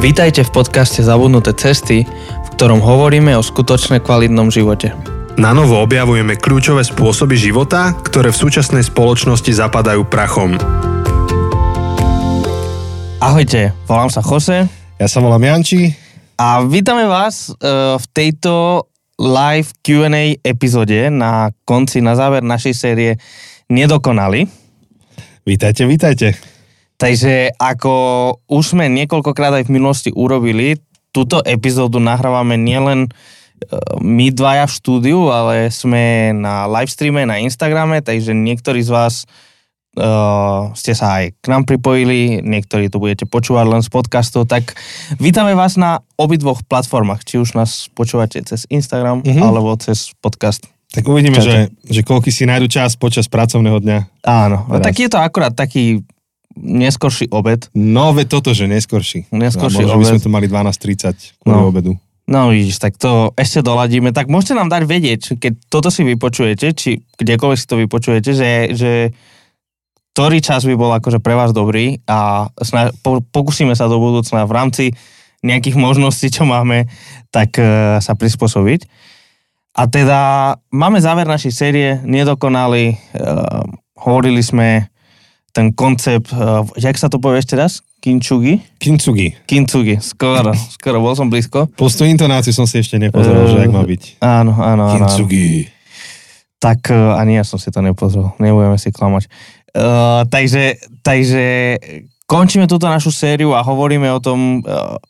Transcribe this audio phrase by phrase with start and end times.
[0.00, 4.96] Vítajte v podcaste Zabudnuté cesty, v ktorom hovoríme o skutočne kvalitnom živote.
[5.36, 10.56] Na novo objavujeme kľúčové spôsoby života, ktoré v súčasnej spoločnosti zapadajú prachom.
[13.20, 15.92] Ahojte, volám sa Jose Ja sa volám Janči.
[16.40, 18.88] a vítame vás uh, v tejto
[19.20, 23.20] live Q&A epizóde na konci, na záver našej série
[23.68, 24.48] Nedokonali.
[25.44, 26.59] Vítajte, vítajte.
[27.00, 27.92] Takže ako
[28.44, 30.76] už sme niekoľkokrát aj v minulosti urobili,
[31.10, 33.10] túto epizódu nahrávame nielen e,
[33.98, 39.24] my dvaja v štúdiu, ale sme na livestreame na Instagrame, takže niektorí z vás
[39.98, 44.76] uh, ste sa aj k nám pripojili, niektorí to budete počúvať len z podcastov, tak
[45.18, 49.42] vítame vás na obidvoch platformách, či už nás počúvate cez Instagram Mhm.
[49.42, 50.68] alebo cez podcast.
[50.90, 51.46] Tak uvidíme, Čaute.
[51.46, 53.98] že, že koľko si nájdu čas počas pracovného dňa.
[54.26, 54.84] Áno, Teraz.
[54.90, 56.02] tak je to akurát taký
[56.52, 59.30] neskorší obed, No, ve toto, že neskorší.
[59.30, 60.24] Neskorší no, možno by sme obed.
[60.24, 61.68] to mali 12.30 kvôli No.
[61.68, 61.92] obedu.
[62.26, 64.10] No vidíš, tak to ešte doladíme.
[64.10, 68.50] Tak môžete nám dať vedieť, keď toto si vypočujete, či kdekoľvek si to vypočujete, že,
[68.70, 68.92] že
[70.10, 74.42] ktorý čas by bol akože pre vás dobrý a sna- po, pokúsime sa do budúcna
[74.42, 74.84] v rámci
[75.40, 76.86] nejakých možností, čo máme,
[77.30, 77.64] tak e,
[77.98, 78.86] sa prispôsobiť.
[79.72, 80.18] A teda
[80.68, 82.96] máme záver našej série, nedokonali, e,
[83.96, 84.86] hovorili sme
[85.50, 86.36] ten koncept, e,
[86.78, 87.82] jak sa to povie ešte raz?
[88.00, 88.64] Kinčugi?
[88.80, 89.36] Kintsugi.
[89.44, 91.68] Kintsugi, skoro, skoro, bol som blízko.
[91.76, 94.02] Plus tú intonáciu som si ešte nepozeral, Eh, že jak má byť.
[94.24, 94.82] Áno, áno, áno.
[94.86, 94.94] áno.
[95.04, 95.68] Kintsugi.
[96.60, 99.32] Tak uh, ani ja som si to nepozrel, nebudeme si klamať.
[99.72, 101.76] Uh, takže, takže
[102.28, 105.00] končíme túto našu sériu a hovoríme o tom uh,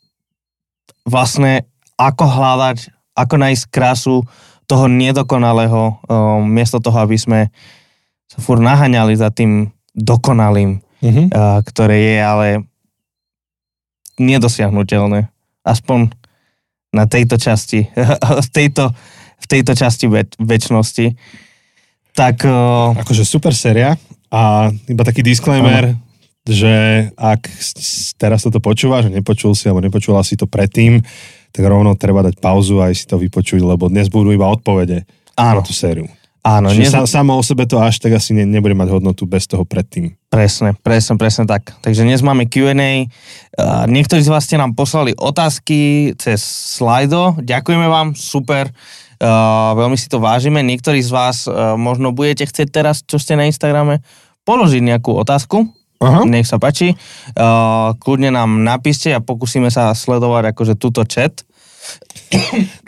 [1.03, 1.67] vlastne
[1.99, 4.23] ako hľadať, ako nájsť krásu
[4.71, 7.51] toho nedokonalého, uh, miesto toho, aby sme
[8.31, 11.33] sa fur naháňali za tým dokonalým, Mhm.
[11.33, 12.49] uh, ktoré je ale
[14.21, 15.33] nedosiahnutelné.
[15.65, 16.13] Aspoň
[16.93, 17.89] na tejto časti,
[18.45, 18.93] v tejto,
[19.41, 21.17] v tejto časti väč- väčšnosti.
[22.13, 23.97] Tak uh, Akože super séria
[24.29, 25.95] a iba taký disclaimer,
[26.45, 27.47] že ak
[28.19, 31.01] teraz toto počúvaš, nepočul si alebo nepočula si to predtým,
[31.51, 35.07] tak rovno treba dať pauzu a aj si to vypočuť, lebo dnes budú iba odpovede
[35.35, 36.07] na áno, tú sériu.
[36.45, 39.45] Áno, Čiže sa, samo o sebe to až tak asi ne, nebude mať hodnotu bez
[39.45, 40.17] toho predtým.
[40.31, 41.75] presne, presne, presne tak.
[41.85, 42.73] Takže dnes máme Q&A.
[42.77, 47.37] Uh, niektorí z vás ste nám poslali otázky cez Slido.
[47.41, 48.73] Ďakujeme vám, super.
[49.21, 50.65] Uh, veľmi si to vážime.
[50.65, 54.01] Niektorí z vás uh, možno budete chcieť teraz, čo ste na Instagrame,
[54.49, 55.69] položiť nejakú otázku.
[56.01, 56.25] Aha.
[56.25, 56.97] Nech sa páči.
[57.37, 61.45] Uh, kľudne nám napíšte a pokúsime sa sledovať akože túto chat.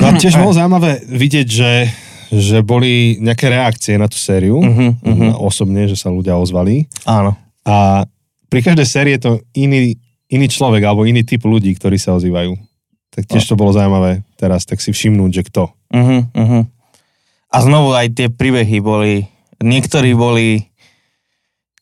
[0.00, 1.70] No a tiež bolo zaujímavé vidieť, že,
[2.32, 5.28] že boli nejaké reakcie na tú sériu, Mhm, mhm.
[5.36, 6.88] osobne, že sa ľudia ozvali.
[7.04, 7.36] Áno.
[7.68, 8.08] A
[8.48, 10.00] pri každej sérii je to iný,
[10.32, 12.56] iný človek alebo iný typ ľudí, ktorí sa ozývajú.
[13.12, 15.68] Tak tiež to bolo zaujímavé teraz, tak si všimnúť, že kto.
[15.92, 16.64] Uh-huh, uh-huh.
[17.52, 19.28] A znovu aj tie príbehy boli,
[19.60, 20.72] niektorí boli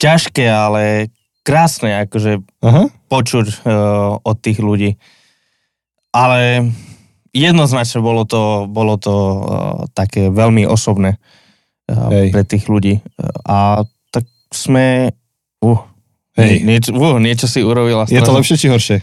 [0.02, 1.14] ťažké, ale
[1.46, 2.90] krásne akože Aha.
[3.06, 4.98] počuť uh, od tých ľudí.
[6.10, 6.66] Ale
[7.30, 9.40] jednoznačne bolo to, bolo to uh,
[9.94, 11.16] také veľmi osobné
[11.88, 12.28] uh, Hej.
[12.34, 13.00] pre tých ľudí.
[13.46, 15.14] A tak sme...
[15.62, 15.80] Uh,
[16.38, 16.62] Hej.
[16.62, 18.06] niečo, uh, niečo si urobila.
[18.06, 18.98] Je to lepšie či horšie?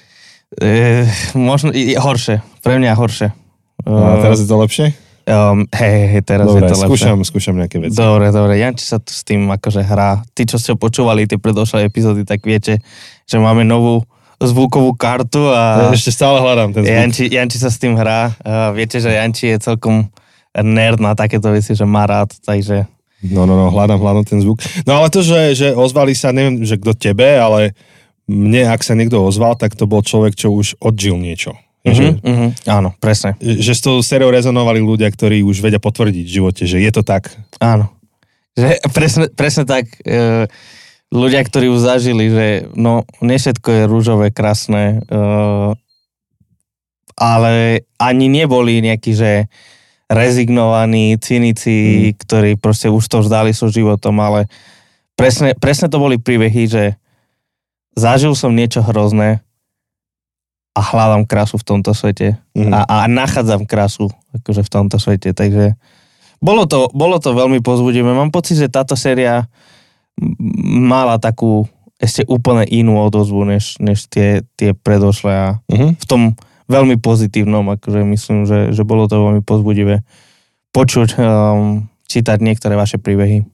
[0.64, 1.04] Eh,
[1.36, 2.40] možno i- horšie.
[2.64, 3.28] Pre mňa horšie.
[3.84, 4.96] A teraz je to lepšie?
[5.28, 6.88] Um, hej, hej, teraz Dobre, je to lepšie.
[6.88, 8.00] skúšam, skúšam nejaké veci.
[8.00, 10.24] Dobre, dobre, Janči sa tu s tým akože hrá.
[10.32, 12.80] Tí, čo ste počúvali tie predošlé epizódy, tak viete,
[13.28, 16.94] že máme novú zvukovú kartu a Ešte stále hľadám ten zvuk.
[16.94, 18.34] Janči, Janči sa s tým hrá.
[18.46, 20.06] A viete, že Janči je celkom
[20.54, 22.86] nerd na takéto veci, že má rád, takže
[23.18, 24.62] No, no, no, hľadám, hľadám ten zvuk.
[24.86, 27.74] No ale to, že, že ozvali sa, neviem, že kto tebe, ale
[28.30, 31.58] mne, ak sa niekto ozval, tak to bol človek, čo už odžil niečo.
[31.82, 33.34] Že, Mhm, mhm, áno, presne.
[33.42, 37.02] že s tou sériou rezonovali ľudia, ktorí už vedia potvrdiť v živote, že je to
[37.02, 37.34] tak.
[37.58, 37.90] Áno.
[38.54, 39.90] Že presne, presne tak.
[40.06, 40.46] E,
[41.12, 45.24] ľudia, ktorí už zažili, že no, nie všetko je rúžové, krásne, e,
[47.18, 49.48] ale ani neboli nejakí, že
[50.08, 52.24] rezignovaní, cynici, mm.
[52.24, 54.48] ktorí proste už to vzdali so životom, ale
[55.20, 56.84] presne, presne to boli príbehy, že
[57.98, 59.44] zažil som niečo hrozné
[60.78, 62.72] a hľadám krásu v tomto svete Mhm.
[62.74, 65.74] a, a nachádzam krásu akože v tomto svete, takže
[66.38, 68.14] bolo to, bolo to veľmi pozbudivé.
[68.14, 69.50] Mám pocit, že táto séria
[70.68, 75.88] mala takú ešte úplne inú odozvu, než, než tie, tie predošlé a Mhm.
[75.98, 76.22] v tom
[76.68, 80.04] veľmi pozitívnom, akože myslím, že, že bolo to veľmi pozbudivé
[80.76, 83.48] počuť, um, čítať niektoré vaše príbehy.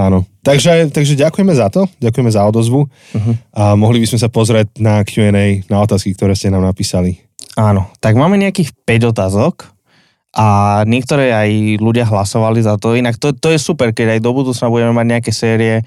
[0.00, 0.24] Áno.
[0.40, 3.34] Takže, takže ďakujeme za to, ďakujeme za odozvu uh-huh.
[3.52, 7.20] a mohli by sme sa pozrieť na Q&A, na otázky, ktoré ste nám napísali.
[7.60, 9.68] Áno, tak máme nejakých 5 otázok
[10.32, 12.96] a niektoré aj ľudia hlasovali za to.
[12.96, 15.84] Inak to, to je super, keď aj do budúcna budeme mať nejaké série,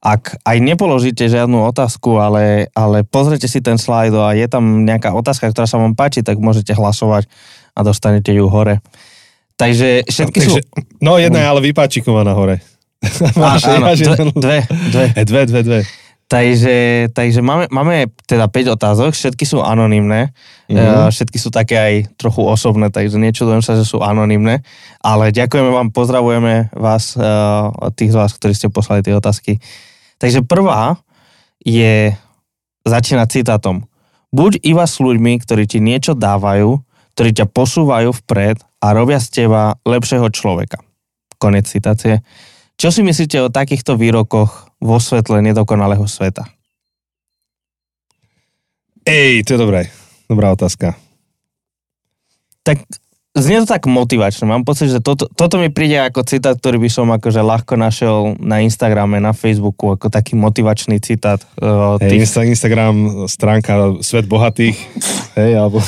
[0.00, 5.12] ak aj nepoložíte žiadnu otázku, ale, ale pozrite si ten slajd a je tam nejaká
[5.12, 7.28] otázka, ktorá sa vám páči, tak môžete hlasovať
[7.76, 8.80] a dostanete ju hore.
[9.60, 10.78] Takže všetky no, takže, sú...
[11.04, 12.64] No jedna je ale vypáčikovaná hore.
[13.36, 14.58] Máš, áno, dve, dve,
[14.88, 15.06] dve.
[15.24, 15.80] Dve, dve, dve.
[16.30, 20.30] Takže, takže máme, máme teda 5 otázok, všetky sú anonimné,
[20.70, 21.10] mm-hmm.
[21.10, 24.62] všetky sú také aj trochu osobné, takže nečudujem sa, že sú anonimné,
[25.02, 27.18] ale ďakujeme vám, pozdravujeme vás,
[27.98, 29.58] tých z vás, ktorí ste poslali tie otázky.
[30.22, 31.02] Takže prvá
[31.66, 32.14] je,
[32.86, 33.90] začína citátom.
[34.30, 36.78] Buď iba s ľuďmi, ktorí ti niečo dávajú,
[37.18, 40.78] ktorí ťa posúvajú vpred a robia z teba lepšieho človeka.
[41.42, 42.22] Konec citácie.
[42.78, 46.48] Čo si myslíte o takýchto výrokoch vo svetle nedokonalého sveta?
[49.04, 49.92] Ej, to je dobré.
[50.28, 50.96] Dobrá otázka.
[52.64, 52.84] Tak
[53.34, 54.46] znie to tak motivačne.
[54.46, 58.36] Mám pocit, že toto, toto mi príde ako citát, ktorý by som akože ľahko našiel
[58.38, 61.40] na Instagrame, na Facebooku, ako taký motivačný citát.
[61.56, 62.28] Uh, hey, tých...
[62.28, 64.76] Instagram, stránka Svet bohatých,
[65.38, 65.80] hej, alebo...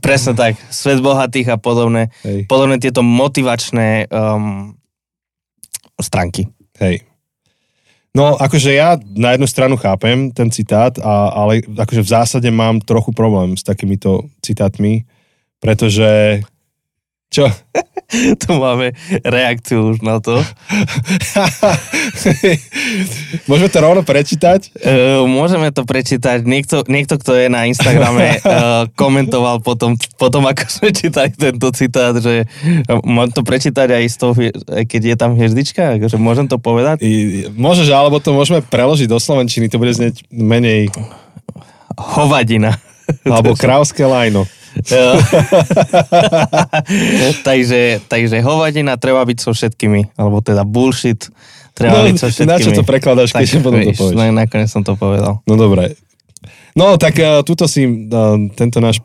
[0.00, 2.48] Presne tak, Svet bohatých a podobné, hey.
[2.48, 4.72] podobné tieto motivačné um,
[6.00, 6.48] stránky.
[6.80, 7.04] Hej.
[8.12, 12.84] No, akože ja na jednu stranu chápem ten citát, a, ale akože v zásade mám
[12.84, 15.08] trochu problém s takýmito citátmi,
[15.60, 16.42] pretože
[17.32, 17.48] čo?
[18.44, 18.92] tu máme
[19.24, 20.36] reakciu už na to.
[23.48, 24.76] Môžeme to rovno prečítať?
[24.76, 26.44] Uh, môžeme to prečítať.
[26.44, 32.12] Niekto, niekto kto je na Instagrame, uh, komentoval potom, potom, ako sme čítali tento citát,
[32.20, 32.44] že
[33.00, 34.32] mám to prečítať aj, z toho,
[34.84, 35.96] keď je tam hviezdička?
[35.96, 37.00] Akože môžem to povedať?
[37.00, 40.92] I, môžeš, alebo to môžeme preložiť do Slovenčiny, to bude znieť menej...
[41.92, 42.91] Hovadina.
[43.34, 44.44] Alebo krávské lajno.
[47.48, 51.28] takže, takže hovadina treba byť so všetkými, alebo teda bullshit
[51.76, 52.48] treba no, byť so všetkými.
[52.48, 54.16] Na čo to prekladáš, keď potom to povieš?
[54.16, 55.44] Na, nakoniec som to povedal.
[55.44, 56.00] No dobre.
[56.72, 59.04] No tak uh, tuto si uh, tento náš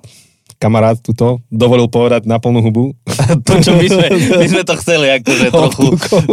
[0.58, 2.96] kamarát tuto dovolil povedať na plnú hubu.
[3.46, 4.08] to, čo my sme,
[4.40, 5.86] my sme to chceli akože trochu,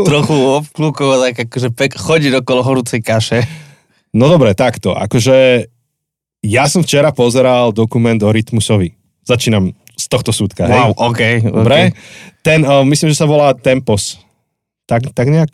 [0.07, 3.45] trochu obklúkovať, tak akože pek, chodiť okolo horúcej kaše.
[4.15, 4.95] No dobre, takto.
[4.95, 5.69] Akože
[6.45, 8.93] ja som včera pozeral dokument o Rytmusovi.
[9.25, 10.69] Začínam z tohto súdka.
[10.69, 11.01] Wow, hej?
[11.01, 11.23] OK.
[11.49, 11.79] Dobre.
[11.89, 11.91] Okay.
[12.45, 14.21] Ten, uh, myslím, že sa volá Tempos.
[14.85, 15.49] Tak, tak nejak?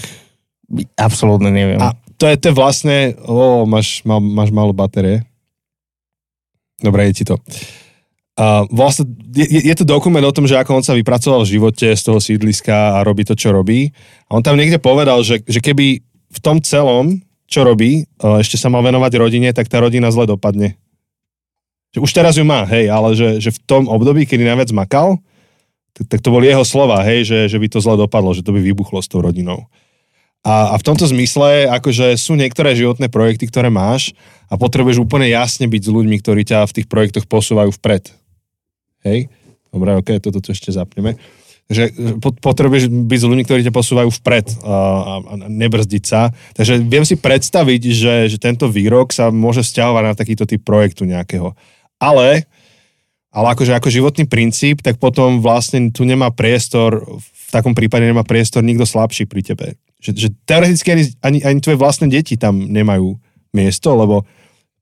[0.98, 1.78] Absolútne neviem.
[1.78, 5.22] A to je, to je vlastne, o, máš, má, máš málo batérie.
[6.82, 7.38] Dobre, je ti to.
[8.40, 9.04] Uh, vlastne
[9.36, 12.18] je, je to dokument o tom, že ako on sa vypracoval v živote z toho
[12.18, 13.92] sídliska a robí to, čo robí.
[14.32, 16.00] A on tam niekde povedal, že, že keby
[16.30, 20.24] v tom celom, čo robí, uh, ešte sa mal venovať rodine, tak tá rodina zle
[20.24, 20.79] dopadne.
[21.90, 25.18] Že už teraz ju má, hej, ale že, že v tom období, kedy najviac makal,
[25.94, 28.54] tak, tak to boli jeho slova, hej, že, že by to zle dopadlo, že to
[28.54, 29.66] by vybuchlo s tou rodinou.
[30.40, 34.16] A, a v tomto zmysle, akože sú niektoré životné projekty, ktoré máš
[34.48, 38.08] a potrebuješ úplne jasne byť s ľuďmi, ktorí ťa v tých projektoch posúvajú vpred.
[39.04, 39.28] Hej?
[39.68, 41.20] Dobre, ok, toto to ešte zapneme.
[41.70, 41.92] Že
[42.42, 44.74] potrebuješ byť s ľuďmi, ktorí ťa posúvajú vpred a,
[45.22, 46.32] a nebrzdiť sa.
[46.56, 51.04] Takže viem si predstaviť, že, že tento výrok sa môže vzťahovať na takýto typ projektu
[51.04, 51.52] nejakého
[52.00, 52.48] ale,
[53.30, 58.26] ale akože ako životný princíp, tak potom vlastne tu nemá priestor, v takom prípade nemá
[58.26, 59.66] priestor nikto slabší pri tebe.
[60.00, 63.20] Že, že teoreticky ani, ani, ani tvoje vlastné deti tam nemajú
[63.52, 64.24] miesto, lebo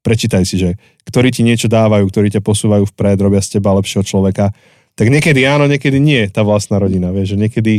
[0.01, 4.01] prečítaj si, že ktorí ti niečo dávajú, ktorí ťa posúvajú vpred, robia z teba lepšieho
[4.01, 4.55] človeka,
[4.95, 7.73] tak niekedy áno, niekedy nie, tá vlastná rodina, vieš, že niekedy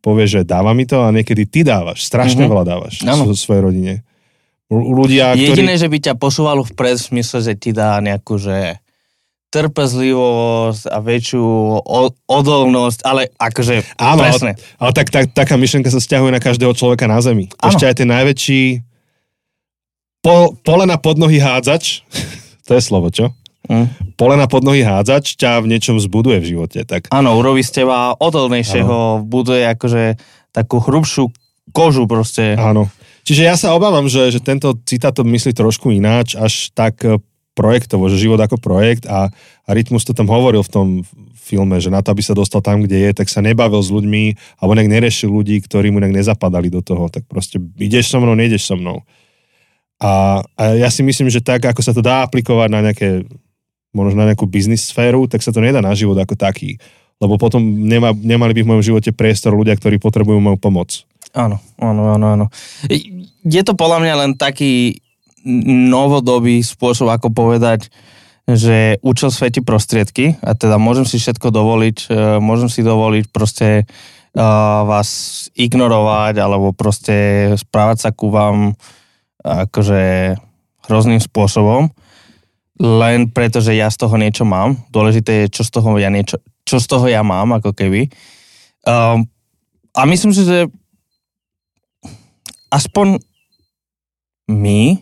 [0.00, 2.52] povieš, že dáva mi to a niekedy ty dávaš, strašne mm-hmm.
[2.52, 3.32] veľa dávaš ano.
[3.32, 3.94] svojej rodine.
[4.66, 5.82] Ľudia, Jediné, ktorí...
[5.82, 8.82] že by ťa posúvalo vpred v smysle, že ti dá nejakú, že
[9.50, 11.46] trpezlivosť a väčšiu
[12.26, 14.58] odolnosť, ale akože Áno, presne.
[14.76, 17.48] Ale, ale tak, tak, taká myšlenka sa stiahuje na každého človeka na Zemi.
[17.62, 17.70] Áno.
[17.70, 18.62] Ešte aj ten najväčší
[20.26, 22.02] po, pole na podnohy hádzač,
[22.66, 23.30] to je slovo, čo?
[23.70, 23.86] Mm.
[24.18, 26.82] Pole na podnohy hádzač ťa v niečom zbuduje v živote.
[26.86, 27.10] Tak...
[27.14, 30.18] Áno, urobí z teba odolnejšieho, buduje akože
[30.54, 31.30] takú hrubšiu
[31.74, 32.54] kožu proste.
[32.58, 32.90] Áno.
[33.26, 37.02] Čiže ja sa obávam, že, že tento citát to myslí trošku ináč, až tak
[37.56, 39.32] projektovo, že život ako projekt a,
[39.64, 40.88] a Rytmus to tam hovoril v tom
[41.32, 44.36] filme, že na to, aby sa dostal tam, kde je, tak sa nebavil s ľuďmi
[44.60, 47.08] alebo nejak nerešil ľudí, ktorí mu nejak nezapadali do toho.
[47.08, 49.00] Tak proste ideš so mnou, nejdeš so mnou.
[49.96, 53.24] A, a ja si myslím, že tak, ako sa to dá aplikovať na nejaké,
[53.96, 56.76] možno na nejakú biznis sféru, tak sa to nedá na život ako taký.
[57.16, 61.06] Lebo potom nema, nemali by v mojom živote priestor ľudia, ktorí potrebujú moju pomoc.
[61.32, 62.46] Áno, áno, áno, áno.
[63.46, 65.00] Je to podľa mňa len taký
[65.86, 67.88] novodobý spôsob, ako povedať,
[68.46, 73.86] že účel svetí prostriedky a teda môžem si všetko dovoliť, e, môžem si dovoliť proste
[74.36, 75.08] uh, vás
[75.56, 78.76] ignorovať alebo proste správať sa ku vám
[79.40, 80.34] akože
[80.86, 81.90] hrozným spôsobom,
[82.78, 84.76] len preto, že ja z toho niečo mám.
[84.92, 88.12] Dôležité je, čo z toho ja, niečo, čo z toho ja mám, ako keby.
[88.86, 89.26] Um,
[89.96, 90.68] a myslím si, že
[92.68, 93.22] aspoň
[94.52, 95.00] my,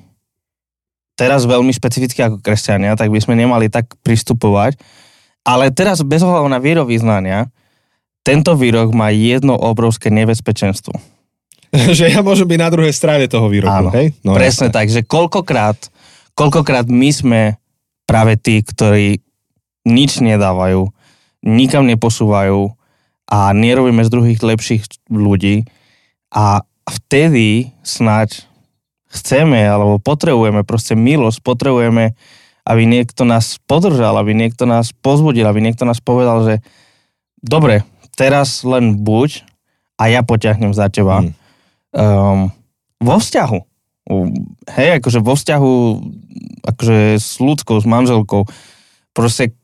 [1.14, 4.78] teraz veľmi špecificky ako kresťania, tak by sme nemali tak pristupovať.
[5.44, 7.52] Ale teraz bez ohľadu na vierovýznania,
[8.25, 10.97] tento výrok má jedno obrovské nebezpečenstvo.
[11.99, 14.14] že ja môžem byť na druhej strane toho výroku, Áno, hej?
[14.23, 14.76] No, presne jasne.
[14.76, 15.90] tak, že koľkokrát,
[16.38, 17.40] koľkokrát my sme
[18.06, 19.21] práve tí, ktorí
[19.85, 20.88] nič nedávajú,
[21.44, 22.73] nikam neposúvajú
[23.28, 25.68] a nerobíme z druhých lepších ľudí
[26.33, 28.44] a vtedy snáď
[29.14, 32.18] chceme alebo potrebujeme proste milosť, potrebujeme,
[32.66, 36.54] aby niekto nás podržal, aby niekto nás pozbudil, aby niekto nás povedal, že
[37.38, 37.87] dobre,
[38.18, 39.47] teraz len buď
[39.94, 41.23] a ja poťahnem za teba.
[41.23, 41.33] Mm.
[41.94, 42.40] Um,
[42.99, 43.59] vo vzťahu.
[44.75, 45.73] Hej, akože vo vzťahu
[46.64, 48.49] akože s ľudskou, s manželkou.
[49.12, 49.54] Proste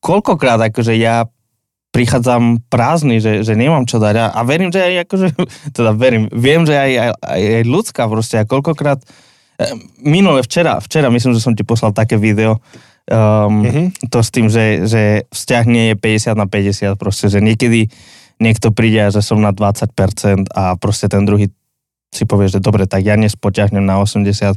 [0.00, 1.28] koľkokrát akože ja
[1.88, 5.26] prichádzam prázdny, že, že nemám čo dať a, a verím, že aj akože,
[5.76, 9.72] teda verím, viem, že aj, aj, aj, ľudská proste a koľkokrát, eh,
[10.04, 12.60] minule včera, včera myslím, že som ti poslal také video,
[13.08, 14.12] um, mm-hmm.
[14.12, 15.02] to s tým, že, že
[15.32, 17.88] vzťah nie je 50 na 50, proste, že niekedy
[18.38, 19.90] niekto príde že som na 20%
[20.54, 21.50] a proste ten druhý
[22.08, 24.56] si povie, že dobre, tak ja dnes poťahnem na 80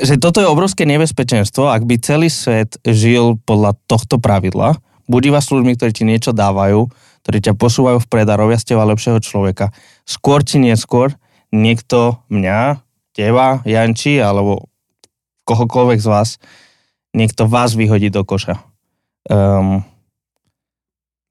[0.00, 5.40] že toto je obrovské nebezpečenstvo, ak by celý svet žil podľa tohto pravidla, buď iba
[5.40, 6.86] s ľuďmi, ktorí ti niečo dávajú,
[7.24, 9.72] ktorí ťa posúvajú vpred a robia z teba lepšieho človeka.
[10.04, 11.16] Skôr či neskôr
[11.50, 12.84] niekto mňa,
[13.16, 14.68] teba, Janči, alebo
[15.48, 16.28] kohokoľvek z vás,
[17.16, 18.60] niekto vás vyhodí do koša.
[19.32, 19.80] Um,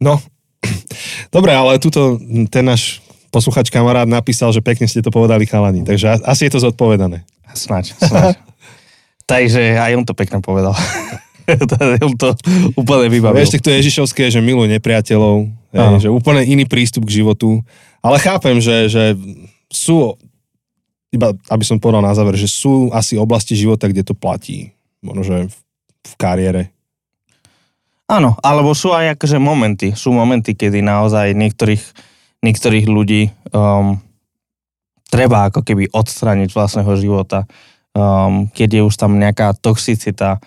[0.02, 0.18] no,
[1.36, 2.18] dobre, ale tuto
[2.50, 6.64] ten náš posluchač kamarát napísal, že pekne ste to povedali chalani, takže asi je to
[6.66, 7.22] zodpovedané.
[7.54, 8.38] Snaď, snaď.
[9.32, 10.74] takže aj on to pekne povedal.
[12.22, 12.30] to
[12.76, 13.40] úplne vybavil.
[13.40, 17.64] Vieš, tak to Ježišovské, že miluj nepriateľov, je, že úplne iný prístup k životu.
[18.04, 19.04] Ale chápem, že, že
[19.72, 20.16] sú,
[21.12, 24.76] iba aby som povedal na záver, že sú asi oblasti života, kde to platí.
[25.00, 25.56] Možno, že v,
[26.08, 26.62] v kariére.
[28.08, 29.92] Áno, alebo sú aj akože momenty.
[29.92, 31.84] Sú momenty, kedy naozaj niektorých,
[32.40, 34.00] niektorých ľudí um,
[35.12, 37.44] treba ako keby odstraniť vlastného života.
[37.92, 40.40] Um, keď je už tam nejaká toxicita,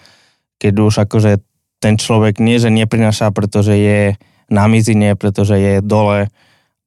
[0.61, 1.41] keď už akože
[1.81, 4.15] ten človek nie, že neprinaša, pretože je
[4.53, 6.29] na mizine, pretože je dole,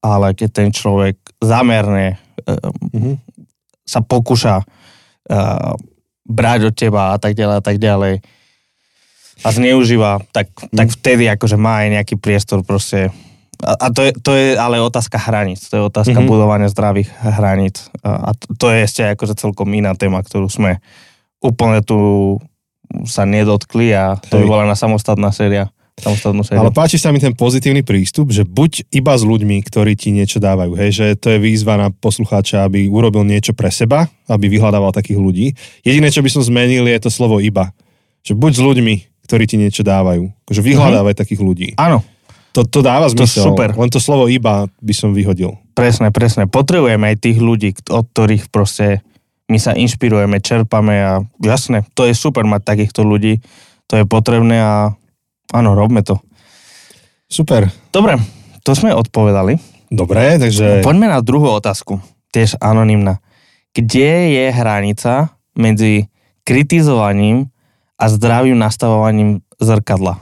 [0.05, 3.15] ale keď ten človek zamerne mm-hmm.
[3.81, 5.73] sa pokúša uh,
[6.27, 8.13] brať od teba a tak ďalej a tak ďalej
[9.43, 10.77] a zneužíva, tak, mm.
[10.77, 13.09] tak vtedy akože má aj nejaký priestor proste
[13.63, 16.31] a, a to, je, to je ale otázka hraníc, to je otázka mm-hmm.
[16.31, 20.83] budovania zdravých hraníc a, a to, to je ešte akože celkom iná téma, ktorú sme
[21.39, 21.97] úplne tu
[23.09, 24.41] sa nedotkli a to Hej.
[24.41, 25.73] by bola na samostatná séria.
[25.93, 26.65] Samostatnú sériu.
[26.65, 30.41] Ale páči sa mi ten pozitívny prístup, že buď iba s ľuďmi, ktorí ti niečo
[30.41, 34.89] dávajú, hej, že to je výzva na poslucháča, aby urobil niečo pre seba, aby vyhľadával
[34.89, 35.53] takých ľudí.
[35.85, 37.69] Jediné, čo by som zmenil, je to slovo iba.
[38.25, 38.93] Že buď s ľuďmi,
[39.29, 40.33] ktorí ti niečo dávajú.
[40.49, 41.23] Že vyhľadávaj uh-huh.
[41.23, 41.67] takých ľudí.
[41.77, 42.01] Áno.
[42.53, 43.49] To, to dáva zmysel.
[43.49, 43.73] To super.
[43.73, 45.57] Len to slovo iba by som vyhodil.
[45.73, 46.45] Presne, presne.
[46.45, 49.01] Potrebujeme aj tých ľudí, od ktorých proste
[49.53, 53.37] my sa inšpirujeme, čerpame a jasne, to je super mať takýchto ľudí,
[53.85, 54.73] to je potrebné a
[55.53, 56.17] áno, robme to.
[57.29, 57.69] Super.
[57.93, 58.17] Dobre,
[58.65, 59.61] to sme odpovedali.
[59.93, 60.81] Dobre, takže...
[60.81, 62.01] Poďme na druhú otázku,
[62.33, 63.21] tiež anonimná.
[63.77, 66.09] Kde je hranica medzi
[66.41, 67.53] kritizovaním
[68.01, 70.17] a zdravým nastavovaním zrkadla?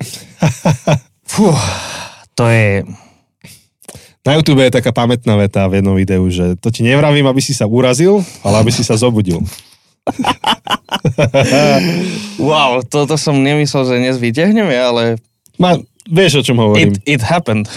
[1.30, 1.52] Fú,
[2.32, 2.84] to je
[4.26, 7.54] na YouTube je taká pamätná veta v jednom videu, že to ti nevravím, aby si
[7.54, 9.38] sa urazil, ale aby si sa zobudil.
[12.42, 15.22] wow, toto som nemyslel, že dnes vyťahneme, ale...
[15.62, 15.78] Ma,
[16.10, 16.94] vieš, o čom hovorím.
[17.06, 17.70] It, it happened.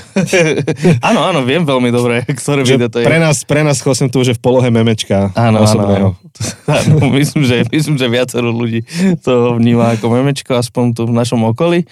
[1.09, 3.05] áno, áno, viem veľmi dobre, ktoré že video to je.
[3.05, 6.17] Pre nás, pre nás som tu už v polohe memečka áno, osobného.
[6.17, 7.13] Áno, áno.
[7.13, 8.85] myslím, že, myslím, že viacero ľudí
[9.21, 11.85] to vníma ako memečko, aspoň tu v našom okolí.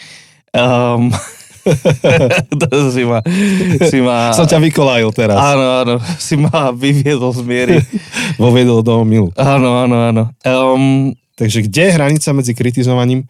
[0.53, 1.13] Um,
[2.61, 3.19] to si ma,
[3.87, 4.31] si ma...
[4.33, 5.37] Som ťa vykolajil teraz.
[5.37, 7.77] Áno, áno, si ma vyviedol z miery.
[8.41, 9.29] Voviedol do milu.
[9.35, 10.23] Áno, áno, áno.
[10.45, 13.29] Um, Takže kde je hranica medzi kritizovaním?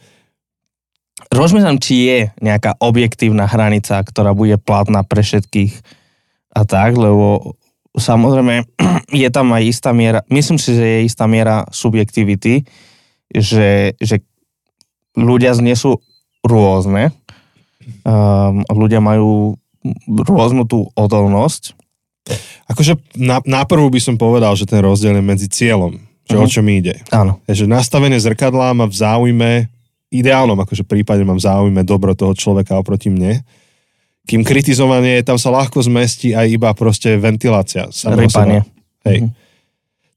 [1.27, 5.75] Rozmýšľam, či je nejaká objektívna hranica, ktorá bude platná pre všetkých.
[6.55, 7.59] a tak, lebo
[7.99, 8.63] samozrejme
[9.11, 12.63] je tam aj istá miera, myslím si, že je istá miera subjektivity,
[13.27, 14.23] že, že
[15.19, 15.99] ľudia znesú
[16.47, 17.11] rôzne,
[18.03, 19.55] um, ľudia majú
[20.07, 21.75] rôznu tú odolnosť.
[22.67, 25.95] Akože na, náprvu by som povedal, že ten rozdiel je medzi cieľom,
[26.27, 26.43] že uh-huh.
[26.43, 26.99] o čo mi ide.
[27.15, 27.39] Áno.
[27.47, 29.51] Je, že nastavenie zrkadla má v záujme,
[30.11, 33.43] ideálnom akože prípade mám v záujme dobro toho človeka oproti mne,
[34.27, 37.87] kým kritizovanie, tam sa ľahko zmestí aj iba proste ventilácia.
[37.87, 38.67] Rypanie.
[39.07, 39.23] Hej.
[39.23, 39.46] Mm-hmm.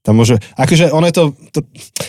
[0.01, 1.59] Tam môže, akože ono je to, to,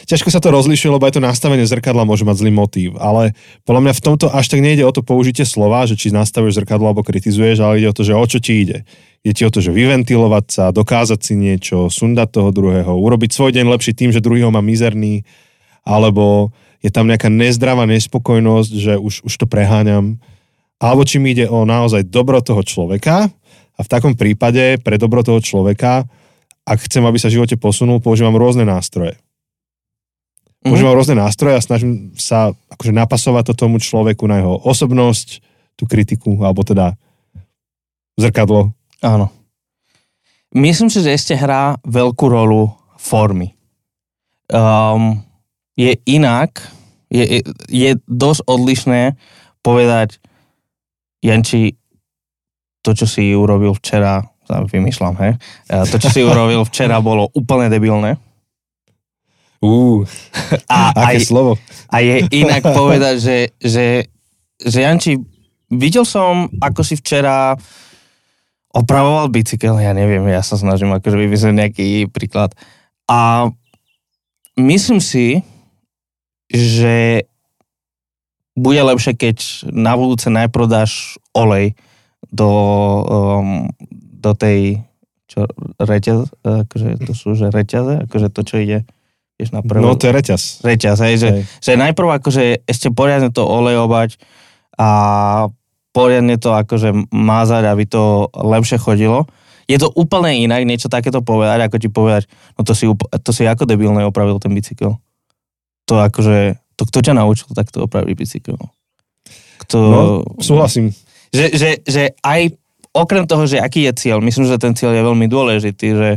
[0.09, 3.37] ťažko sa to rozlišuje, lebo aj to nastavenie zrkadla môže mať zlý motív, ale
[3.69, 6.89] podľa mňa v tomto až tak nejde o to použitie slova, že či nastavuješ zrkadlo
[6.89, 8.89] alebo kritizuješ, ale ide o to, že o čo ti ide.
[9.21, 13.53] Je ti o to, že vyventilovať sa, dokázať si niečo, sundať toho druhého, urobiť svoj
[13.53, 15.29] deň lepší tým, že druhý ho má mizerný,
[15.85, 16.49] alebo
[16.81, 20.17] je tam nejaká nezdravá nespokojnosť, že už, už to preháňam,
[20.81, 23.29] alebo či mi ide o naozaj dobro toho človeka
[23.77, 26.09] a v takom prípade pre dobro toho človeka
[26.63, 29.19] ak chcem, aby sa v živote posunul, používam rôzne nástroje.
[30.63, 31.01] Používam mm-hmm.
[31.03, 35.43] rôzne nástroje a snažím sa akože napasovať to tomu človeku na jeho osobnosť,
[35.75, 36.95] tú kritiku, alebo teda
[38.15, 38.71] zrkadlo.
[39.03, 39.35] Áno.
[40.55, 43.57] Myslím si, že ešte hrá veľkú rolu formy.
[44.53, 45.25] Um,
[45.75, 46.61] je inak,
[47.11, 47.43] je,
[47.73, 49.17] je dosť odlišné
[49.65, 50.21] povedať
[51.25, 51.75] Janči,
[52.83, 54.27] to, čo si urobil včera,
[54.69, 55.33] vymýšľam, hej.
[55.69, 58.21] To, čo si urobil včera, bolo úplne debilné.
[59.63, 60.03] Uh,
[60.67, 61.55] a aké aj, slovo.
[61.87, 63.87] A je inak povedať, že, že,
[64.59, 65.23] že Janči,
[65.71, 67.55] videl som, ako si včera
[68.75, 72.57] opravoval bicykel, ja neviem, ja sa snažím akože vyvysieť nejaký príklad.
[73.07, 73.53] A
[74.59, 75.45] myslím si,
[76.51, 77.29] že
[78.53, 79.37] bude lepšie, keď
[79.73, 81.73] na budúce najprv dáš olej
[82.29, 83.69] do, um,
[84.23, 84.81] do tej
[85.27, 85.49] čo,
[85.81, 88.79] reťaz, akože to sú že reťaze, akože to, čo ide
[89.41, 89.81] vieš, na prvé.
[89.81, 90.43] No to je reťaz.
[90.61, 91.43] Reťaz, hej, že, hej.
[91.59, 94.21] že najprv akože ešte poriadne to olejovať
[94.77, 94.89] a
[95.97, 99.25] poriadne to akože mázať, aby to lepšie chodilo.
[99.67, 102.85] Je to úplne inak niečo takéto povedať, ako ti povedať, no to si,
[103.25, 105.01] to si ako debilne opravil ten bicykel.
[105.89, 108.59] To akože, to kto ťa naučil takto opraviť bicykel?
[109.65, 109.79] Kto...
[109.81, 110.01] No,
[110.43, 110.93] súhlasím.
[111.33, 112.62] Že, že, že aj
[112.93, 116.11] okrem toho, že aký je cieľ, myslím, že ten cieľ je veľmi dôležitý, že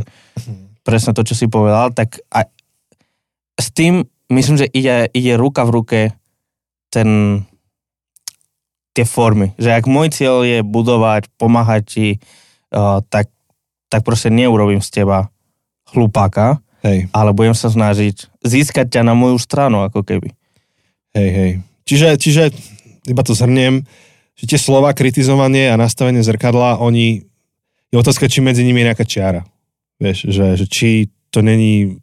[0.84, 2.46] presne to, čo si povedal, tak a
[3.56, 6.00] s tým myslím, že ide, ide ruka v ruke
[6.92, 7.42] ten,
[8.92, 9.56] tie formy.
[9.56, 12.08] Že ak môj cieľ je budovať, pomáhať ti,
[12.72, 13.32] uh, tak,
[13.88, 15.32] tak proste neurobím z teba
[15.88, 17.08] chlupáka, hej.
[17.10, 20.30] ale budem sa snažiť získať ťa na moju stranu, ako keby.
[21.16, 21.50] Hej, hej.
[21.86, 22.42] Čiže, čiže
[23.06, 23.86] iba to zhrniem,
[24.36, 27.24] že tie slova, kritizovanie a nastavenie zrkadla, oni,
[27.88, 29.42] je otázka, či medzi nimi je nejaká čiara.
[29.96, 31.96] Vieš, že, že či to není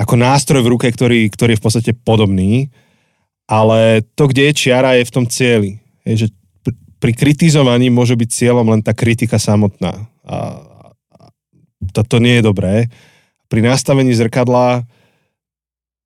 [0.00, 2.72] ako nástroj v ruke, ktorý, ktorý je v podstate podobný,
[3.44, 5.76] ale to, kde je čiara, je v tom cieli.
[6.08, 6.26] Je, že
[7.00, 10.08] pri kritizovaní môže byť cieľom len tá kritika samotná.
[10.24, 10.36] A,
[11.12, 11.24] a
[11.92, 12.88] to, to nie je dobré.
[13.52, 14.88] Pri nastavení zrkadla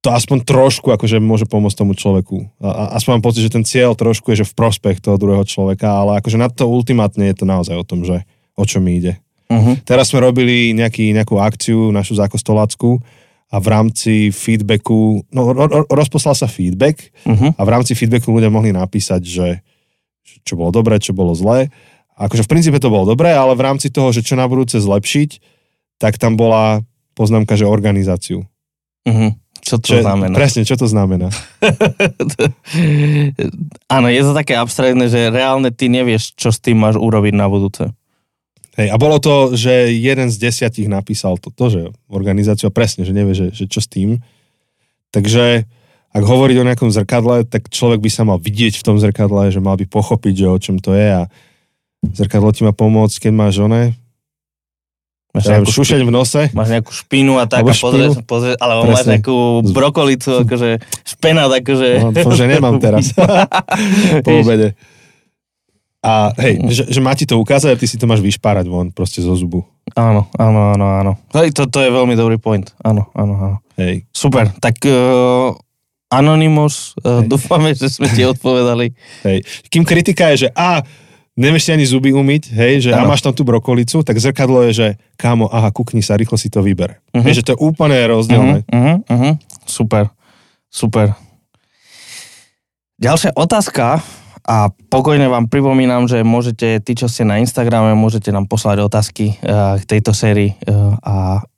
[0.05, 2.45] to aspoň trošku akože môže pomôcť tomu človeku.
[2.61, 5.49] A, a aspoň mám pocit, že ten cieľ trošku je že v prospech toho druhého
[5.49, 8.21] človeka, ale akože na to ultimátne je to naozaj o tom, že
[8.53, 9.17] o čo mi ide.
[9.49, 9.81] Uh-huh.
[9.89, 13.01] Teraz sme robili nejaký, nejakú akciu, našu zákostolácku
[13.49, 17.57] a v rámci feedbacku, no ro, ro, rozposlal sa feedback uh-huh.
[17.57, 19.47] a v rámci feedbacku ľudia mohli napísať, že
[20.45, 21.73] čo bolo dobré, čo bolo zlé.
[22.21, 25.41] Akože v princípe to bolo dobré, ale v rámci toho, že čo na budúce zlepšiť,
[25.97, 26.85] tak tam bola
[27.17, 28.45] poznámka, že organizáciu.
[29.09, 29.33] Uh-huh.
[29.65, 30.37] Čo to čo, znamená?
[30.37, 31.33] Presne, čo to znamená?
[33.97, 37.49] Áno, je to také abstraktné, že reálne ty nevieš, čo s tým máš urobiť na
[37.49, 37.89] budúce.
[38.77, 41.81] Hej, a bolo to, že jeden z desiatich napísal to, to že
[42.13, 44.21] organizáciu a presne, že nevie, že, že čo s tým.
[45.17, 45.65] Takže
[46.13, 49.65] ak hovoriť o nejakom zrkadle, tak človek by sa mal vidieť v tom zrkadle, že
[49.65, 51.23] mal by pochopiť, že o čom to je a
[52.05, 53.97] zrkadlo ti má pomôcť, keď máš oné
[55.35, 56.43] Máš nejakú šušeň v nose?
[56.55, 58.95] Máš nejakú špinu a tak, a pozrieš, pozrieš, alebo Presne.
[58.95, 59.37] máš nejakú
[59.75, 61.89] brokolicu, akože špenát, akože...
[61.99, 63.11] No, to, že nemám teraz.
[64.27, 64.79] po obede.
[66.05, 68.95] A hej, že, že má ti to ukázať a ty si to máš vyšpárať von
[68.95, 69.67] proste zo zubu.
[69.99, 71.13] Áno, áno, áno, áno.
[71.35, 72.71] Hej, to, to je veľmi dobrý point.
[72.87, 73.57] Áno, áno, áno.
[73.75, 74.07] Hej.
[74.15, 75.51] Super, tak uh,
[76.15, 78.95] Anonymous, uh, dúfame, že sme ti odpovedali.
[79.27, 79.43] Hej.
[79.67, 80.85] Kým kritika je, že a
[81.35, 83.07] nevieš si ani zuby umyť, hej, že ano.
[83.07, 86.51] a máš tam tú brokolicu, tak zrkadlo je, že kámo, aha, kukni sa, rýchlo si
[86.51, 86.99] to vyber.
[87.11, 87.23] Uh-huh.
[87.27, 88.63] Hej, že to je úplne rozdielne.
[88.71, 89.35] Uh-huh, uh-huh.
[89.67, 90.11] Super,
[90.71, 91.19] super.
[93.03, 93.99] Ďalšia otázka
[94.45, 99.41] A pokojne vám pripomínam, že môžete, tí, čo ste na Instagrame, môžete nám poslať otázky
[99.41, 101.15] uh, k tejto sérii uh, a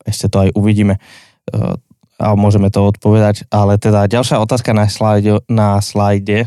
[0.06, 1.02] ešte to aj uvidíme.
[1.50, 1.74] Uh,
[2.16, 3.44] a môžeme to odpovedať.
[3.50, 5.42] Ale teda ďalšia otázka na slajde.
[5.50, 6.46] Na slajde.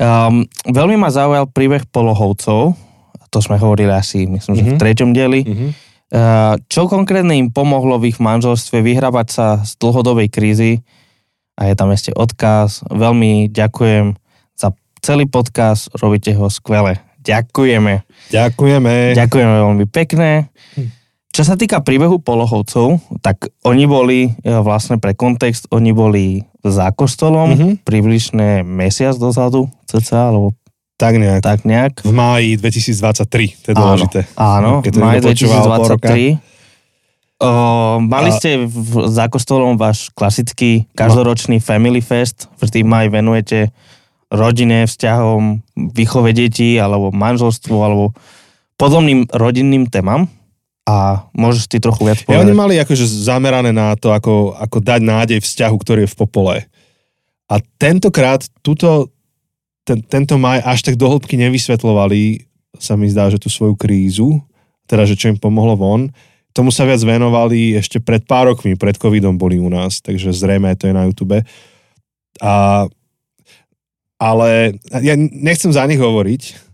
[0.00, 2.72] Um, veľmi ma zaujal príbeh polohovcov.
[3.30, 4.72] To sme hovorili asi, myslím, že mm-hmm.
[4.72, 4.82] v mhm.
[4.82, 5.40] treťom dieli.
[5.44, 5.70] Mm-hmm.
[6.10, 10.82] Uh, čo konkrétne im pomohlo v ich manželstve vyhrabať sa z dlhodobej krízy?
[11.60, 12.82] A je tam ešte odkaz.
[12.88, 14.16] Veľmi ďakujem
[15.00, 17.00] celý podcast, robíte ho skvele.
[17.20, 18.04] Ďakujeme.
[18.32, 19.16] Ďakujeme.
[19.16, 20.48] Ďakujeme veľmi pekne.
[21.30, 26.90] Čo sa týka príbehu polohovcov, tak oni boli, e, vlastne pre kontext, oni boli za
[26.90, 27.72] kostolom mm-hmm.
[27.86, 30.58] približne mesiac dozadu, cca, alebo
[30.98, 31.40] tak nejak.
[31.40, 32.02] Tak nejak.
[32.02, 34.20] V máji 2023, to je dôležité.
[34.36, 36.36] Áno, v máji 2023.
[37.40, 37.50] O,
[38.04, 38.36] mali a...
[38.36, 43.72] ste v, za kostolom váš klasický každoročný Family Fest, vždy maj venujete
[44.28, 45.62] rodine, vzťahom,
[45.94, 48.12] výchove detí, alebo manželstvu, alebo
[48.76, 50.28] podobným rodinným témam
[50.90, 52.34] a môžeš ty trochu viac povedať.
[52.34, 56.18] Ja, oni mali akože zamerané na to, ako, ako dať nádej vzťahu, ktorý je v
[56.18, 56.54] popole.
[57.46, 59.14] A tentokrát túto,
[59.86, 62.50] ten, tento maj až tak dohlbky nevysvetlovali,
[62.82, 64.42] sa mi zdá, že tú svoju krízu,
[64.90, 66.10] teda, že čo im pomohlo von,
[66.50, 70.74] tomu sa viac venovali ešte pred pár rokmi, pred covidom boli u nás, takže zrejme
[70.74, 71.38] to je na YouTube.
[72.42, 72.52] A
[74.20, 76.69] ale ja nechcem za nich hovoriť,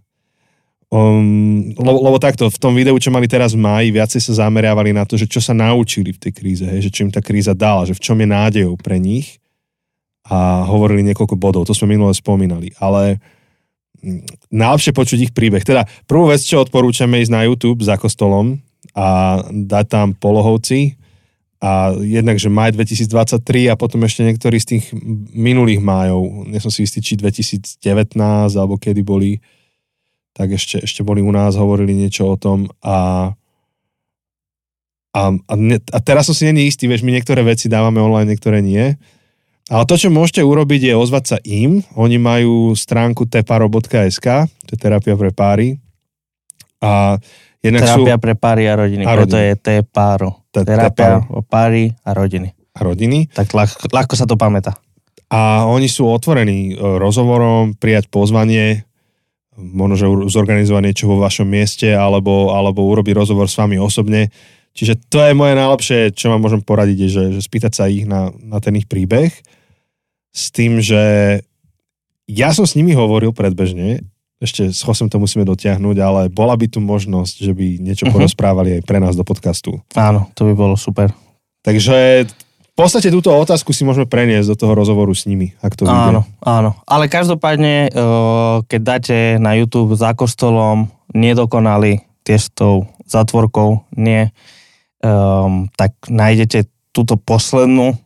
[0.87, 4.95] Um, lebo, lebo takto, v tom videu, čo mali teraz v máji, viacej sa zameriavali
[4.95, 7.59] na to, že čo sa naučili v tej kríze, hej, že čo im tá kríza
[7.59, 9.43] dala, že v čom je nádejou pre nich.
[10.27, 13.23] A hovorili niekoľko bodov, to sme minule spomínali, ale
[14.03, 15.63] mm, najlepšie počuť ich príbeh.
[15.63, 18.59] Teda prvú vec, čo odporúčame ísť na YouTube za kostolom
[18.95, 20.99] a dať tam polohovci,
[21.57, 24.85] a jednak, že maj 2023 a potom ešte niektorí z tých
[25.33, 27.81] minulých májov, nie som si istý, či 2019
[28.55, 29.41] alebo kedy boli,
[30.37, 33.33] tak ešte, ešte boli u nás, hovorili niečo o tom a
[35.17, 38.37] a, a, ne, a teraz som si není istý, vieš, my niektoré veci dávame online,
[38.37, 39.01] niektoré nie.
[39.73, 41.81] Ale to, čo môžete urobiť, je ozvať sa im.
[41.97, 45.81] Oni majú stránku teparo.sk, to je terapia pre páry.
[46.85, 47.17] A
[47.67, 48.23] Jednak Terapia sú...
[48.23, 49.49] pre páry a rodiny, a preto rodiny.
[49.51, 50.29] je T-páro.
[50.55, 52.55] Terapia o páry a rodiny.
[52.55, 53.27] A rodiny.
[53.35, 54.79] Tak ľahko, ľahko sa to pamätá.
[55.27, 58.86] A oni sú otvorení e, rozhovorom, prijať pozvanie,
[59.57, 64.29] možno, že zorganizovať niečo vo vašom mieste, alebo, alebo urobiť rozhovor s vami osobne.
[64.77, 68.05] Čiže to je moje najlepšie, čo vám môžem poradiť, je, že, že spýtať sa ich
[68.05, 69.33] na, na ten ich príbeh.
[70.37, 71.41] S tým, že
[72.29, 74.05] ja som s nimi hovoril predbežne
[74.37, 78.15] ešte s Chosem to musíme dotiahnuť, ale bola by tu možnosť, že by niečo uh-huh.
[78.21, 79.81] porozprávali aj pre nás do podcastu.
[79.97, 81.09] Áno, to by bolo super.
[81.65, 82.29] Takže
[82.77, 86.29] v podstate túto otázku si môžeme preniesť do toho rozhovoru s nimi, ak to Áno,
[86.29, 86.45] vyjde.
[86.45, 86.71] áno.
[86.85, 87.89] Ale každopádne,
[88.69, 94.29] keď dáte na YouTube za kostolom nedokonali tiež tou zatvorkou, nie,
[95.01, 97.97] um, tak nájdete túto poslednú,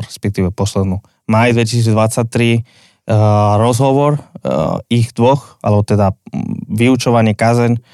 [0.00, 6.16] respektíve poslednú, maj 2023 uh, rozhovor uh, ich dvoch, alebo teda
[6.72, 7.84] vyučovanie kazeň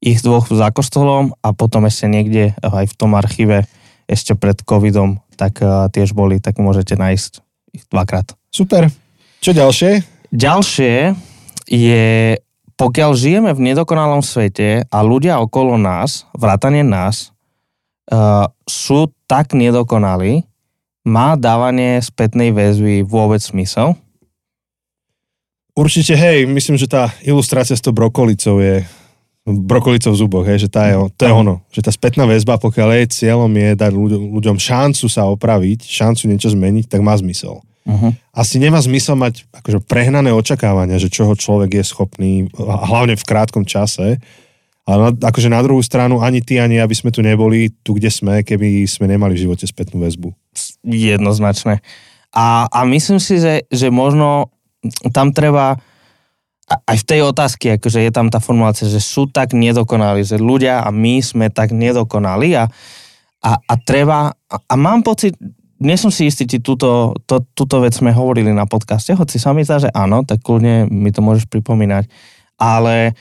[0.00, 3.68] ich dvoch za kostolom a potom ešte niekde aj v tom archíve
[4.08, 7.32] ešte pred covidom, tak uh, tiež boli, tak môžete nájsť
[7.78, 8.34] ich dvakrát.
[8.50, 8.90] Super.
[9.38, 10.02] Čo ďalšie?
[10.34, 11.14] Ďalšie
[11.70, 12.36] je,
[12.74, 17.30] pokiaľ žijeme v nedokonalom svete a ľudia okolo nás, vrátane nás,
[18.10, 20.42] uh, sú tak nedokonalí,
[21.06, 23.96] má dávanie spätnej väzby vôbec smysel?
[25.78, 28.82] Určite, hej, myslím, že tá ilustrácia s tou brokolicou je
[29.48, 31.64] brokolicou v zuboch, hej, že tá je, to je ono.
[31.72, 36.28] Že tá spätná väzba, pokiaľ jej cieľom je dať ľuďom, ľuďom šancu sa opraviť, šancu
[36.28, 37.64] niečo zmeniť, tak má zmysel.
[37.88, 38.12] Uh-huh.
[38.36, 43.64] Asi nemá zmysel mať akože prehnané očakávania, že čoho človek je schopný, hlavne v krátkom
[43.64, 44.20] čase.
[44.84, 48.08] Ale na, akože na druhú stranu ani ty, ani aby sme tu neboli tu, kde
[48.12, 50.32] sme, keby sme nemali v živote spätnú väzbu.
[50.84, 51.80] Jednoznačné.
[52.32, 54.52] A, a myslím si, že, že možno
[55.12, 55.80] tam treba
[56.68, 60.84] aj v tej otázke, akože je tam tá formulácia, že sú tak nedokonali, že ľudia
[60.84, 62.68] a my sme tak nedokonali a,
[63.40, 65.32] a, a treba, a, a mám pocit,
[65.80, 69.56] nie som si istý, či túto, to, túto vec sme hovorili na podcaste, hoci sa
[69.56, 72.04] mi zdá, že áno, tak kľudne mi to môžeš pripomínať,
[72.60, 73.16] ale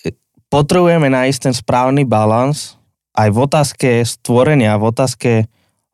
[0.00, 0.14] e,
[0.48, 2.80] potrebujeme nájsť ten správny balans
[3.12, 5.30] aj v otázke stvorenia, v otázke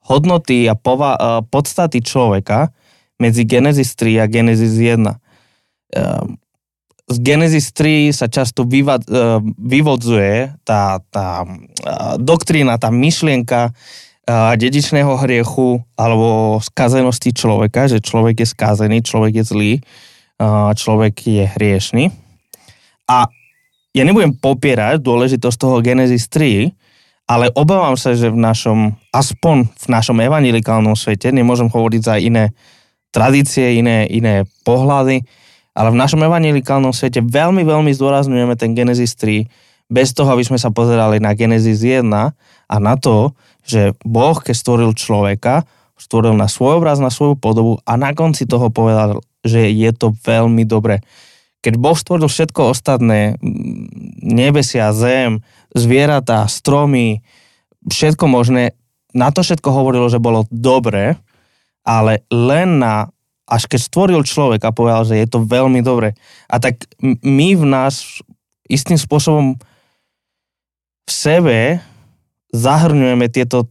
[0.07, 2.71] hodnoty a pova- e, podstaty človeka,
[3.17, 5.17] medzi Genesis 3 a Genesis 1.
[5.97, 6.37] Ehm,
[7.07, 11.47] z Genesis 3 sa často vyva, e, vyvodzuje tá, tá
[12.19, 13.71] doktrína, tá myšlienka
[14.59, 19.73] dedičného hriechu alebo skazenosti človeka, že človek je skazený, človek je zlý
[20.77, 22.13] človek je hriešný.
[23.09, 23.31] A
[23.97, 26.75] ja nebudem popierať dôležitosť toho Genesis 3,
[27.27, 32.55] ale obávam sa, že v našom, aspoň v našom evangelikálnom svete, nemôžem hovoriť za iné
[33.11, 35.25] tradície, iné, iné pohľady,
[35.77, 39.45] ale v našom evangelikálnom svete veľmi, veľmi zdôrazňujeme ten Genesis 3,
[39.87, 44.55] bez toho, aby sme sa pozerali na Genesis 1 a na to, že Boh, keď
[44.57, 49.71] stvoril človeka, stvoril na svoj obraz, na svoju podobu a na konci toho povedal, že
[49.71, 51.05] je to veľmi dobre.
[51.63, 53.39] Keď Boh stvoril všetko ostatné,
[54.23, 57.23] nebesia, zem, zvieratá, stromy,
[57.87, 58.75] všetko možné,
[59.15, 61.17] na to všetko hovorilo, že bolo dobre,
[61.87, 63.09] ale len na,
[63.47, 66.19] až keď stvoril človek a povedal, že je to veľmi dobre.
[66.51, 66.83] A tak
[67.23, 68.19] my v nás
[68.67, 69.55] istým spôsobom
[71.07, 71.79] v sebe
[72.51, 73.71] zahrňujeme tieto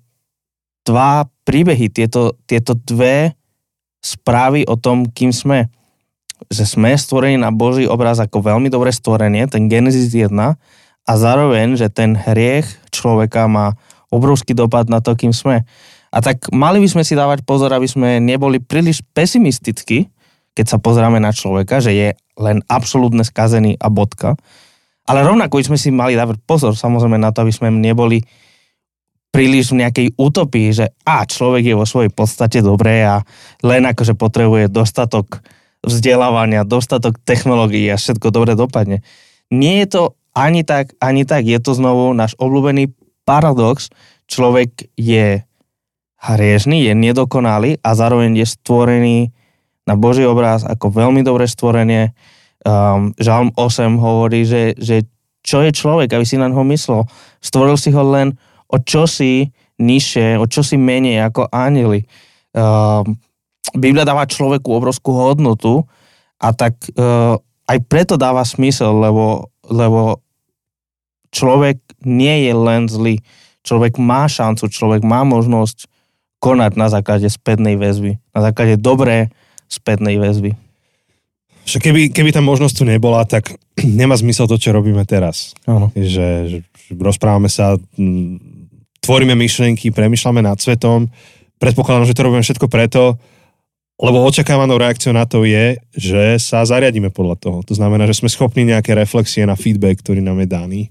[0.87, 3.35] dva príbehy, tieto, tieto dve
[3.99, 5.67] správy o tom, kým sme.
[6.47, 10.31] Že sme stvorení na Boží obraz ako veľmi dobré stvorenie, ten Genesis 1,
[11.05, 13.77] a zároveň, že ten hriech človeka má
[14.09, 15.65] obrovský dopad na to, kým sme.
[16.15, 20.07] A tak mali by sme si dávať pozor, aby sme neboli príliš pesimistickí,
[20.55, 24.39] keď sa pozráme na človeka, že je len absolútne skazený a bodka.
[25.05, 28.23] Ale rovnako sme si mali dávať pozor samozrejme na to, aby sme neboli
[29.35, 33.19] príliš v nejakej utopii, že a človek je vo svojej podstate dobré a
[33.59, 35.43] len akože potrebuje dostatok
[35.83, 39.03] vzdelávania, dostatok technológií a všetko dobre dopadne.
[39.51, 41.43] Nie je to ani tak, ani tak.
[41.43, 42.95] Je to znovu náš obľúbený
[43.27, 43.91] paradox.
[44.31, 45.43] Človek je
[46.33, 49.17] hriešný, je nedokonalý a zároveň je stvorený
[49.85, 52.17] na Boží obraz ako veľmi dobré stvorenie.
[52.65, 55.05] Um, Žalm 8 hovorí, že, že
[55.45, 57.05] čo je človek, aby si na neho myslel.
[57.37, 58.33] Stvoril si ho len
[58.65, 62.09] o čosi nižšie, o čosi menej ako ánili.
[62.57, 63.21] Um,
[63.77, 65.85] Biblia dáva človeku obrovskú hodnotu
[66.41, 67.37] a tak uh,
[67.69, 70.25] aj preto dáva smysel, lebo, lebo
[71.29, 73.21] človek nie je len zlý.
[73.61, 75.94] Človek má šancu, človek má možnosť
[76.45, 78.21] konať na základe spätnej väzby.
[78.37, 79.33] Na základe dobré
[79.65, 80.53] spätnej väzby.
[81.65, 83.49] Však keby, keby tá možnosť tu nebola, tak
[83.81, 85.57] nemá zmysel to, čo robíme teraz.
[85.65, 85.89] Áno.
[85.97, 86.57] Že, že
[86.93, 87.81] rozprávame sa,
[89.01, 91.09] tvoríme myšlienky, premyšľame nad svetom,
[91.57, 93.17] predpokladám, že to robíme všetko preto,
[93.95, 97.57] lebo očakávanou reakciou na to je, že sa zariadíme podľa toho.
[97.65, 100.81] To znamená, že sme schopní nejaké reflexie na feedback, ktorý nám je daný.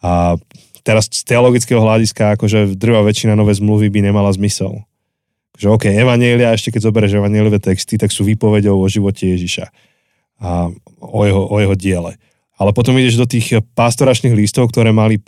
[0.00, 0.34] A
[0.84, 4.84] teraz z teologického hľadiska, akože drvá väčšina nové zmluvy by nemala zmysel.
[5.60, 9.68] Že OK, Evanielia, ešte keď zoberieš Evanieliové texty, tak sú výpovedou o živote Ježiša
[10.40, 10.72] a
[11.04, 12.16] o jeho, o jeho diele.
[12.56, 15.20] Ale potom ideš do tých pastoračných listov, ktoré mali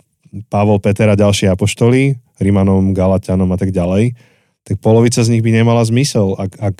[0.49, 4.17] Pavol, Peter a ďalšie apoštoli, Rimanom, Galatianom a tak ďalej,
[4.65, 6.77] tak polovica z nich by nemala zmysel, ak, ak,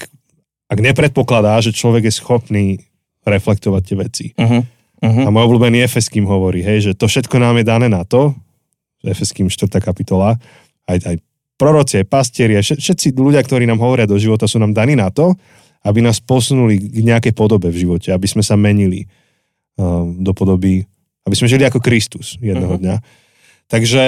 [0.73, 2.65] ak nepredpokladá, že človek je schopný
[3.21, 4.25] reflektovať tie veci.
[4.33, 4.65] Uh-huh.
[5.03, 5.23] Uh-huh.
[5.25, 8.33] A môj obľúbený Efeským hovorí, hej, že to všetko nám je dané na to,
[9.03, 9.67] Efeským 4.
[9.83, 10.39] kapitola,
[10.87, 11.15] aj, aj
[11.59, 15.35] proroci, aj pastieri, všetci ľudia, ktorí nám hovoria do života, sú nám daní na to,
[15.83, 19.05] aby nás posunuli k nejakej podobe v živote, aby sme sa menili
[19.77, 20.87] uh, do podoby,
[21.27, 22.83] aby sme žili ako Kristus jedného uh-huh.
[22.83, 22.95] dňa.
[23.67, 24.03] Takže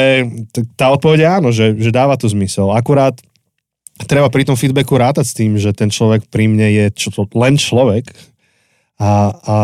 [0.76, 2.72] tá odpoveď je áno, že, že dáva to zmysel.
[2.72, 3.16] Akurát
[4.04, 7.56] treba pri tom feedbacku rátať s tým, že ten človek pri mne je čo, len
[7.56, 8.12] človek
[9.00, 9.56] a, a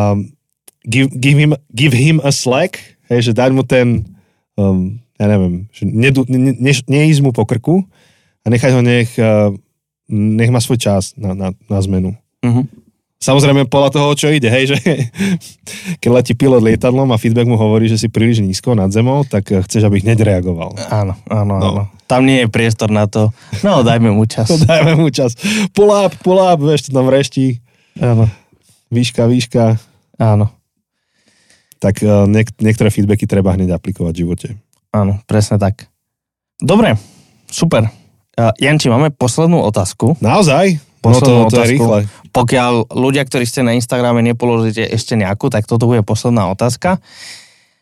[0.88, 2.80] give, give, him, give him a slack,
[3.12, 4.08] hej, že dať mu ten,
[4.56, 7.86] um, ja neviem, že nedu, ne, ne, neísť mu po krku
[8.42, 9.54] a nechať ho nech, uh,
[10.10, 12.18] nech má svoj čas na, na, na zmenu.
[12.42, 12.66] Uh-huh.
[13.22, 14.78] Samozrejme podľa toho, čo ide, hej, že
[16.02, 19.54] keď letí pilot lietadlom a feedback mu hovorí, že si príliš nízko nad zemou, tak
[19.54, 20.74] uh, chceš, aby hneď reagoval.
[20.90, 21.70] Áno, áno, no.
[21.70, 21.84] áno.
[22.10, 23.30] Tam nie je priestor na to.
[23.62, 24.50] No, dajme mu čas.
[24.50, 25.38] No, dajme mu čas.
[25.78, 27.62] Pull up, vieš, to tam vreští.
[28.02, 28.26] Áno.
[28.90, 29.78] Výška, výška.
[30.18, 30.50] Áno
[31.82, 34.48] tak e, niek- niektoré feedbacky treba hneď aplikovať v živote.
[34.92, 35.88] Áno, presne tak.
[36.60, 37.00] Dobre,
[37.48, 37.88] super.
[38.36, 40.20] Uh, Janči, máme poslednú otázku.
[40.20, 40.80] Naozaj?
[41.00, 41.98] Poslednú no to, to je rýchle.
[42.32, 47.02] Pokiaľ ľudia, ktorí ste na Instagrame, nepoložíte ešte nejakú, tak toto bude posledná otázka.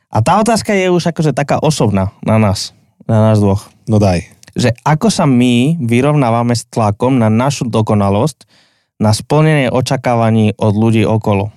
[0.10, 2.74] A tá otázka je už akože taká osobná na nás,
[3.06, 3.70] na nás dvoch.
[3.86, 4.26] No daj.
[4.58, 8.50] Že ako sa my vyrovnávame s tlakom na našu dokonalosť,
[8.98, 11.54] na splnenie očakávaní od ľudí okolo.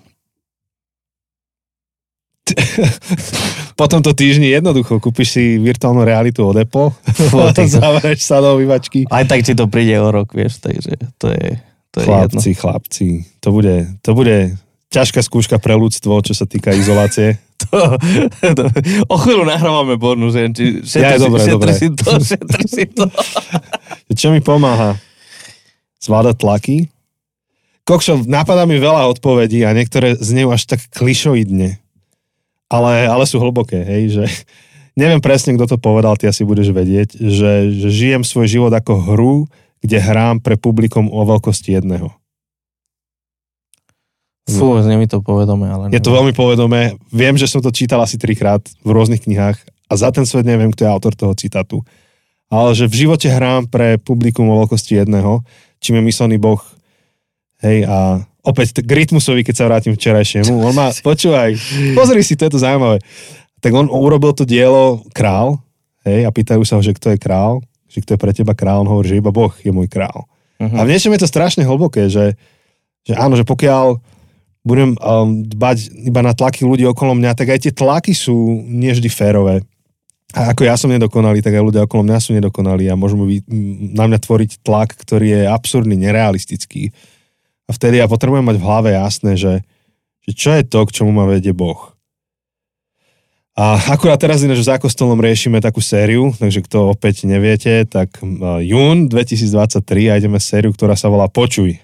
[3.76, 6.92] po tomto týždni jednoducho kúpiš si virtuálnu realitu od Apple
[7.42, 9.08] a zavrieš sa do obyvačky.
[9.08, 11.58] Aj tak ti to príde o rok, vieš, takže to je,
[11.92, 12.60] to je Chlapci, jedno.
[12.60, 13.08] chlapci,
[13.40, 14.36] to bude, to bude
[14.92, 17.40] ťažká skúška pre ľudstvo, čo sa týka izolácie.
[17.62, 17.78] to,
[18.52, 18.62] to,
[19.08, 21.72] o chvíľu nahrávame bonus, či šetri, ja, dobre, šetri dobre.
[21.72, 23.04] si to, šetri si to.
[24.12, 25.00] čo mi pomáha?
[26.02, 26.78] Zvládať tlaky.
[27.82, 31.81] Kokšo, napadá mi veľa odpovedí a niektoré znejú až tak klišoidne.
[32.72, 34.24] Ale, ale sú hlboké, hej, že
[34.96, 39.12] neviem presne, kto to povedal, ty asi budeš vedieť, že, že žijem svoj život ako
[39.12, 39.36] hru,
[39.84, 42.08] kde hrám pre publikum o veľkosti jedného.
[44.48, 46.98] Fú, znie mi to povedomé, ale Je to veľmi povedomé.
[47.14, 50.72] Viem, že som to čítal asi trikrát v rôznych knihách a za ten svet neviem,
[50.74, 51.84] kto je autor toho citátu.
[52.50, 55.46] Ale že v živote hrám pre publikum o veľkosti jedného,
[55.78, 56.60] čím je myslený Boh
[57.62, 61.54] Hej, a opäť k Rytmusovi, keď sa vrátim včerajšiemu, on má, počúvaj,
[61.94, 62.98] pozri si, to je to zaujímavé.
[63.62, 65.62] Tak on urobil to dielo král,
[66.02, 68.82] hej, a pýtajú sa ho, že kto je král, že kto je pre teba král,
[68.82, 70.26] on hovorí, že iba Boh je môj král.
[70.58, 70.76] Uh-huh.
[70.78, 72.34] A v niečom je to strašne hlboké, že,
[73.06, 73.98] že áno, že pokiaľ
[74.62, 78.94] budem um, dbať iba na tlaky ľudí okolo mňa, tak aj tie tlaky sú nie
[78.94, 79.66] vždy férové.
[80.32, 83.20] A ako ja som nedokonalý, tak aj ľudia okolo mňa sú nedokonalí a môžu
[83.92, 86.94] na mňa tvoriť tlak, ktorý je absurdný, nerealistický.
[87.66, 89.62] A vtedy ja potrebujem mať v hlave jasné, že,
[90.26, 91.92] že čo je to, k čomu ma vedie Boh.
[93.52, 98.16] A akurát teraz ináč za kostolom riešime takú sériu, takže kto opäť neviete, tak
[98.64, 101.76] jún 2023 a ideme sériu, ktorá sa volá Počuj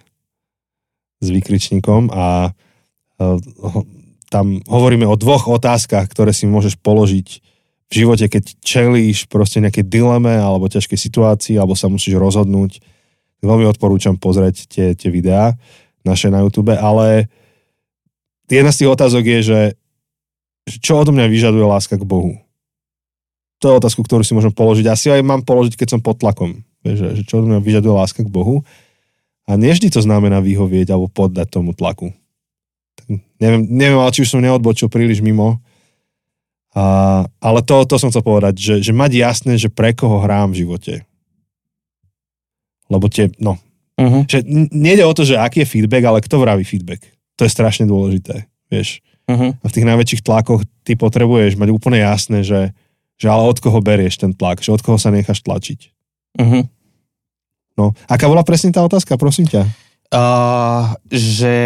[1.20, 2.56] s výkričníkom a
[4.32, 7.28] tam hovoríme o dvoch otázkach, ktoré si môžeš položiť
[7.88, 12.80] v živote, keď čelíš proste nejaké dileme alebo ťažké situácii, alebo sa musíš rozhodnúť
[13.38, 15.54] Veľmi odporúčam pozrieť tie, tie videá
[16.02, 17.30] naše na YouTube, ale
[18.50, 19.60] jedna z tých otázok je, že
[20.82, 22.36] čo odo mňa vyžaduje láska k Bohu?
[23.58, 24.86] To je otázku, ktorú si môžem položiť.
[24.86, 26.62] Asi aj mám položiť, keď som pod tlakom.
[26.86, 28.62] Že, že čo odo mňa vyžaduje láska k Bohu?
[29.48, 32.12] A nevždy to znamená vyhovieť alebo poddať tomu tlaku.
[33.00, 33.06] Tak
[33.40, 35.58] neviem, neviem, ale či už som neodbočil príliš mimo.
[36.76, 40.52] A, ale to, to som chcel povedať, že, že mať jasné, že pre koho hrám
[40.52, 41.07] v živote
[42.88, 43.60] lebo tie, no,
[44.00, 44.24] uh-huh.
[44.24, 47.04] že nejde o to, že aký je feedback, ale kto vraví feedback.
[47.38, 49.04] To je strašne dôležité, vieš.
[49.28, 49.52] Uh-huh.
[49.52, 52.72] A v tých najväčších tlakoch ty potrebuješ mať úplne jasné, že,
[53.20, 55.80] že ale od koho berieš ten tlak, že od koho sa necháš tlačiť.
[56.40, 56.64] Uh-huh.
[57.78, 59.62] No, aká bola presne tá otázka, prosím ťa?
[60.08, 61.56] Uh, že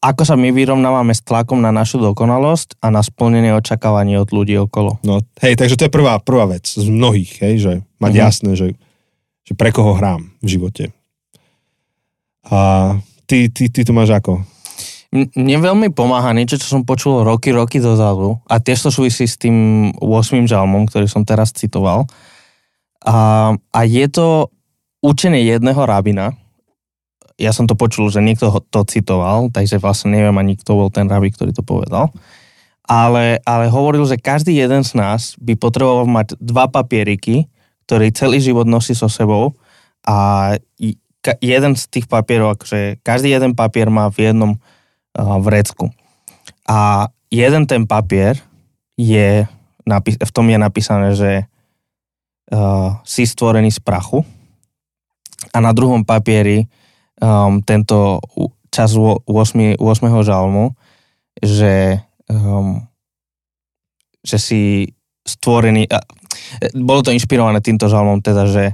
[0.00, 4.56] ako sa my vyrovnávame s tlakom na našu dokonalosť a na splnenie očakávaní od ľudí
[4.60, 5.00] okolo.
[5.04, 8.24] No, hej, takže to je prvá, prvá vec z mnohých, hej, že mať uh-huh.
[8.24, 8.66] jasné, že
[9.44, 10.84] že pre koho hrám v živote.
[12.48, 12.92] A
[13.28, 14.44] ty, ty, ty to máš ako?
[15.14, 19.38] Mne veľmi pomáha niečo, čo som počul roky, roky dozadu a tiež to súvisí s
[19.38, 20.50] tým 8.
[20.50, 22.10] žalmom, ktorý som teraz citoval.
[23.06, 24.50] A, a je to
[25.04, 26.34] učenie jedného rabina.
[27.38, 31.06] Ja som to počul, že niekto to citoval, takže vlastne neviem ani kto bol ten
[31.06, 32.10] rabi, ktorý to povedal.
[32.84, 37.46] Ale, ale hovoril, že každý jeden z nás by potreboval mať dva papieriky,
[37.84, 39.56] ktorý celý život nosí so sebou
[40.04, 40.52] a
[41.40, 45.88] jeden z tých papierov, akože každý jeden papier má v jednom uh, vrecku.
[46.68, 48.40] A jeden ten papier
[48.96, 49.48] je,
[50.04, 51.32] v tom je napísané, že
[52.52, 54.24] uh, si stvorený z prachu
[55.52, 56.68] a na druhom papieri
[57.20, 58.20] um, tento
[58.72, 60.26] čas 8, 8.
[60.26, 60.74] žalmu,
[61.38, 62.82] že, um,
[64.24, 64.62] že si
[65.24, 65.86] stvorený,
[66.74, 68.64] bolo to inšpirované týmto žalmom, teda, že,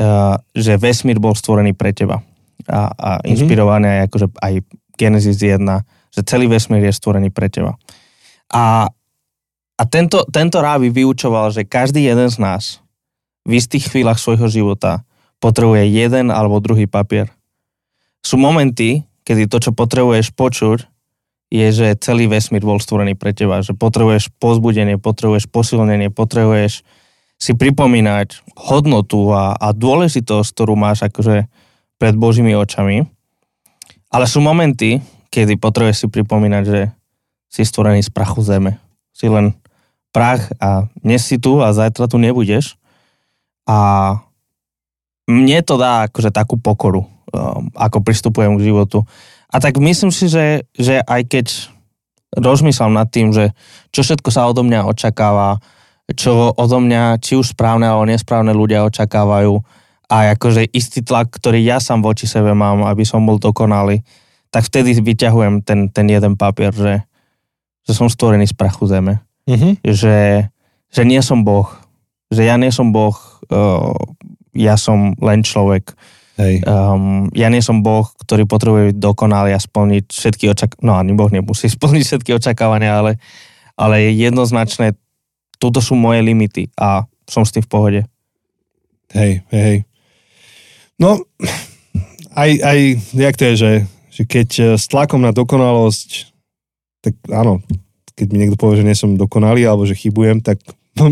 [0.00, 2.22] uh, že vesmír bol stvorený pre teba.
[2.68, 3.36] A, a mhm.
[3.36, 4.02] inšpirované mm-hmm.
[4.04, 4.52] aj, akože aj
[5.00, 5.64] Genesis 1,
[6.12, 7.80] že celý vesmír je stvorený pre teba.
[8.52, 8.90] A,
[9.78, 12.84] a tento, tento ráby vyučoval, že každý jeden z nás
[13.46, 15.06] v istých chvíľach svojho života
[15.40, 17.32] potrebuje jeden alebo druhý papier.
[18.20, 20.84] Sú momenty, kedy to, čo potrebuješ počuť,
[21.50, 26.86] je, že celý vesmír bol stvorený pre teba, že potrebuješ pozbudenie, potrebuješ posilnenie, potrebuješ
[27.40, 31.48] si pripomínať hodnotu a, a dôležitosť, ktorú máš akože
[31.96, 33.08] pred Božími očami.
[34.12, 35.00] Ale sú momenty,
[35.32, 36.80] kedy potrebuješ si pripomínať, že
[37.48, 38.76] si stvorený z prachu zeme.
[39.16, 39.56] Si len
[40.12, 42.76] prach a dnes si tu a zajtra tu nebudeš.
[43.64, 44.20] A
[45.24, 49.06] mne to dá akože takú pokoru, um, ako pristupujem k životu.
[49.50, 51.46] A tak myslím si, že, že aj keď
[52.34, 53.54] rozmýšľam nad tým, že
[53.90, 55.58] čo všetko sa odo mňa očakáva,
[56.16, 59.62] čo odo mňa či už správne alebo nesprávne ľudia očakávajú
[60.10, 64.02] a akože istý tlak, ktorý ja sám voči sebe mám, aby som bol dokonalý,
[64.50, 67.06] tak vtedy vyťahujem ten, ten jeden papier, že,
[67.86, 69.22] že som stvorený z prachu zeme.
[69.46, 69.86] Mm-hmm.
[69.86, 70.18] Že,
[70.90, 71.70] že nie som Boh.
[72.34, 73.14] Že ja nie som Boh,
[73.50, 73.94] uh,
[74.50, 75.94] ja som len človek
[76.40, 76.64] Hej.
[76.64, 80.86] Um, ja nie som Boh, ktorý potrebuje byť dokonalý a splniť všetky očakávania.
[80.88, 83.12] No ani Boh nemusí splniť všetky očakávania, ale,
[83.76, 84.96] ale jednoznačné,
[85.60, 88.00] toto sú moje limity a som s tým v pohode.
[89.12, 89.78] Hej, hej, hej.
[90.96, 91.20] No,
[92.34, 92.78] aj, aj,
[93.12, 93.72] jak to je, že,
[94.10, 96.32] že keď e, s tlakom na dokonalosť,
[97.04, 97.60] tak áno,
[98.16, 100.60] keď mi niekto povie, že nie som dokonalý alebo že chybujem, tak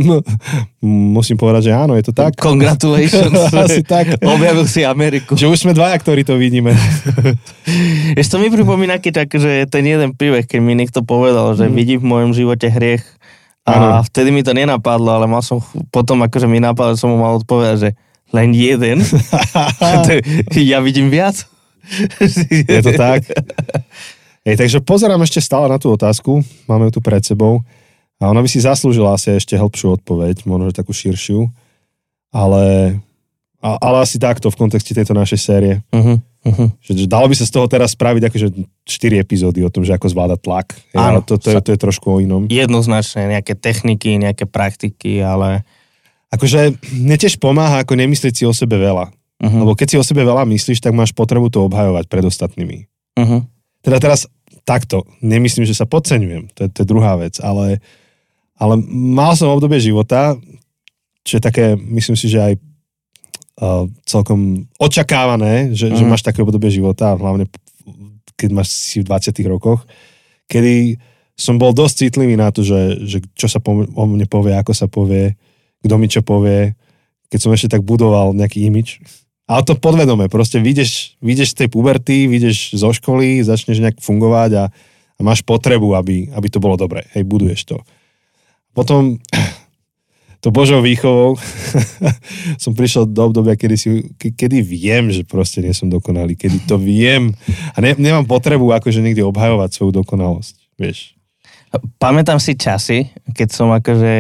[1.17, 2.37] musím povedať, že áno, je to tak.
[2.37, 3.51] Congratulations.
[3.65, 4.21] Asi tak.
[4.21, 5.35] Objavil si Ameriku.
[5.35, 6.77] Že už sme dvaja, ktorí to vidíme.
[8.21, 11.67] Ešte to mi pripomína, keď tak, že ten jeden príbeh, keď mi niekto povedal, že
[11.67, 11.75] mm.
[11.75, 13.05] vidí v mojom živote hriech
[13.69, 13.89] a ano.
[14.09, 15.61] vtedy mi to nenapadlo, ale mal som
[15.93, 17.91] potom, akože mi napadlo, som mu mal odpovedať, že
[18.33, 19.05] len jeden.
[20.73, 21.45] ja vidím viac.
[22.73, 23.25] Je to tak?
[24.45, 27.61] Hej, takže pozerám ešte stále na tú otázku, máme ju tu pred sebou
[28.16, 31.49] a ona by si zaslúžila asi ešte hĺbšiu odpoveď, možno takú širšiu,
[32.33, 32.97] ale,
[33.61, 35.75] ale asi takto v kontexte tejto našej série.
[35.93, 36.68] Uh-huh, uh-huh.
[36.78, 38.47] Že, že dalo by sa z toho teraz spraviť akože
[38.86, 40.68] 4 epizódy o tom, že ako zvládať tlak.
[40.95, 42.47] Áno, to, to, je, to je trošku o inom.
[42.47, 45.66] Jednoznačne, nejaké techniky, nejaké praktiky, ale...
[46.28, 49.09] Akože mne tiež pomáha ako nemyslieť si o sebe veľa.
[49.39, 49.59] Uh-huh.
[49.64, 52.84] Lebo keď si o sebe veľa myslíš, tak máš potrebu to obhajovať pred ostatnými.
[53.16, 53.49] Uh-huh.
[53.80, 54.28] Teda teraz
[54.68, 57.80] takto, nemyslím, že sa podceňujem, to je, to je druhá vec, ale,
[58.61, 60.36] ale mal som obdobie života,
[61.24, 62.55] čo je také, myslím si, že aj
[64.07, 65.99] celkom očakávané, že, uh-huh.
[65.99, 67.51] že máš také obdobie života, hlavne
[68.39, 69.83] keď máš si v 20 rokoch,
[70.47, 70.99] kedy
[71.35, 74.73] som bol dosť citlivý na to, že, že čo sa po, o mne povie, ako
[74.75, 75.35] sa povie,
[75.83, 76.79] kto mi čo povie,
[77.31, 79.03] keď som ešte tak budoval nejaký imič
[79.49, 84.51] ale to podvedome, proste vyjdeš, vyjdeš z tej puberty, vyjdeš zo školy, začneš nejak fungovať
[84.61, 84.65] a,
[85.17, 87.09] a máš potrebu, aby, aby to bolo dobre.
[87.17, 87.81] Hej, buduješ to.
[88.77, 89.17] Potom
[90.39, 91.34] to Božou výchovou.
[92.62, 96.78] Som prišiel do obdobia, kedy, si, kedy viem, že proste nie som dokonalý, kedy to
[96.78, 97.34] viem.
[97.74, 101.18] A ne, nemám potrebu akože niekde obhajovať svoju dokonalosť, vieš.
[102.01, 104.14] Pamätám si časy, keď som akože,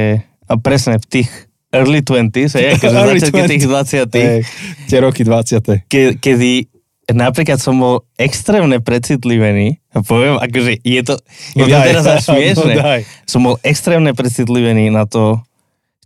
[0.50, 1.30] a presne v tých
[1.72, 4.40] early 20s, hej, akože začiatky tých 20 hey,
[4.88, 6.68] tie roky 20 ke, kedy
[7.12, 11.14] napríklad som bol extrémne precitlivený, poviem, akože je to,
[11.56, 12.84] je no to teraz až smiešne, no
[13.24, 15.40] som bol extrémne precitlivený na to,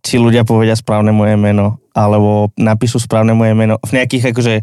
[0.02, 4.54] či ľudia povedia správne moje meno, alebo napíšu správne moje meno v nejakých akože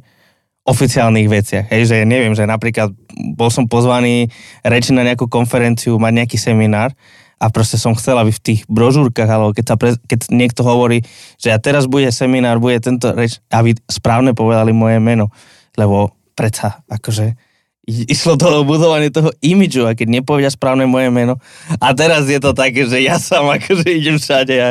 [0.68, 1.66] oficiálnych veciach.
[1.72, 2.94] Hej, že neviem, že napríklad
[3.34, 4.30] bol som pozvaný
[4.62, 6.94] reči na nejakú konferenciu, mať nejaký seminár
[7.40, 11.02] a proste som chcel, aby v tých brožúrkach, alebo keď, sa pre, keď niekto hovorí,
[11.40, 15.32] že a teraz bude seminár, bude tento reč, aby správne povedali moje meno,
[15.80, 17.49] lebo predsa, akože
[17.90, 21.42] išlo to o budovanie toho imidžu a keď nepovedia správne moje meno.
[21.82, 24.70] A teraz je to také, že ja sám akože idem všade a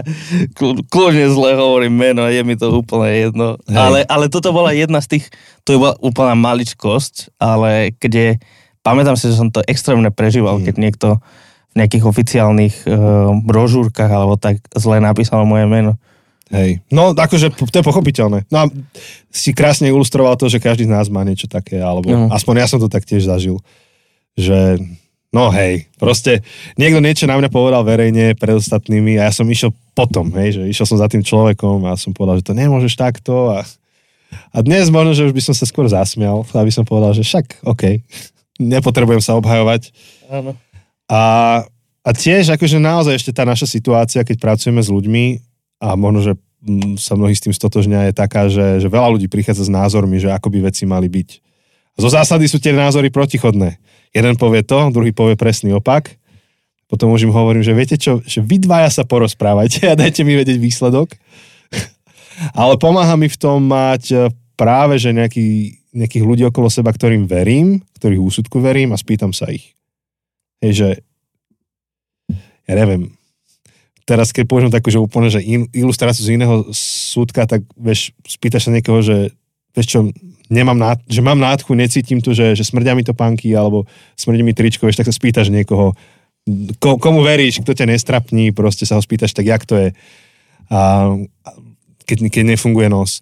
[0.88, 3.58] kľudne zle hovorím meno je mi to úplne jedno.
[3.68, 5.24] Ale, ale toto bola jedna z tých,
[5.66, 8.38] to bola úplná maličkosť, ale kde,
[8.86, 10.64] pamätám si, že som to extrémne prežíval, mm.
[10.70, 11.08] keď niekto
[11.76, 16.00] nejakých oficiálnych uh, brožúrkach alebo tak zle napísalo moje meno.
[16.48, 18.48] Hej, no akože to je pochopiteľné.
[18.48, 18.64] No a
[19.28, 22.32] si krásne ilustroval to, že každý z nás má niečo také, alebo uh-huh.
[22.32, 23.60] aspoň ja som to tak tiež zažil,
[24.32, 24.80] že
[25.28, 26.40] no hej, proste
[26.80, 30.62] niekto niečo na mňa povedal verejne pred ostatnými a ja som išiel potom, hej, že
[30.72, 33.60] išiel som za tým človekom a som povedal, že to nemôžeš takto a,
[34.48, 37.60] a dnes možno, že už by som sa skôr zasmial, aby som povedal, že však,
[37.68, 38.00] OK,
[38.72, 39.92] nepotrebujem sa obhajovať.
[40.32, 40.56] Áno.
[41.12, 41.20] A,
[42.00, 45.47] a tiež akože naozaj ešte tá naša situácia, keď pracujeme s ľuďmi
[45.78, 49.30] a možno, že mm, sa mnohí s tým stotožňa, je taká, že, že veľa ľudí
[49.30, 51.28] prichádza s názormi, že ako by veci mali byť.
[51.98, 53.82] Zo zásady sú tie názory protichodné.
[54.14, 56.14] Jeden povie to, druhý povie presný opak.
[56.88, 60.38] Potom už im hovorím, že viete čo, že vy dvaja sa porozprávajte a dajte mi
[60.38, 61.12] vedieť výsledok.
[62.60, 64.16] Ale pomáha mi v tom mať e,
[64.56, 69.52] práve, že nejaký, nejakých ľudí okolo seba, ktorým verím, ktorých úsudku verím a spýtam sa
[69.52, 69.76] ich.
[70.64, 70.88] Hej, že
[72.64, 73.17] ja neviem,
[74.08, 78.68] teraz keď použijem takú, že úplne, že in, ilustráciu z iného súdka, tak vieš, spýtaš
[78.68, 79.36] sa niekoho, že
[79.76, 79.98] vieš čo,
[80.48, 83.84] nemám nád, že mám nádchu, necítim tu, že, že smrdia mi to panky, alebo
[84.16, 85.92] smrdí mi tričko, vieš, tak sa spýtaš niekoho,
[86.80, 89.88] ko, komu veríš, kto ťa nestrapní, proste sa ho spýtaš, tak jak to je.
[90.72, 91.12] A,
[92.08, 93.20] keď, keď nefunguje nos.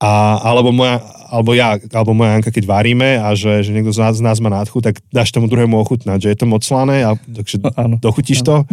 [0.00, 4.00] A, alebo, moja, alebo ja, alebo moja Anka, keď varíme a že, že niekto z
[4.00, 7.04] nás, z nás má nádchu, tak dáš tomu druhému ochutnať, že je to moc slané
[7.04, 7.60] a takže
[8.00, 8.64] dochutíš to.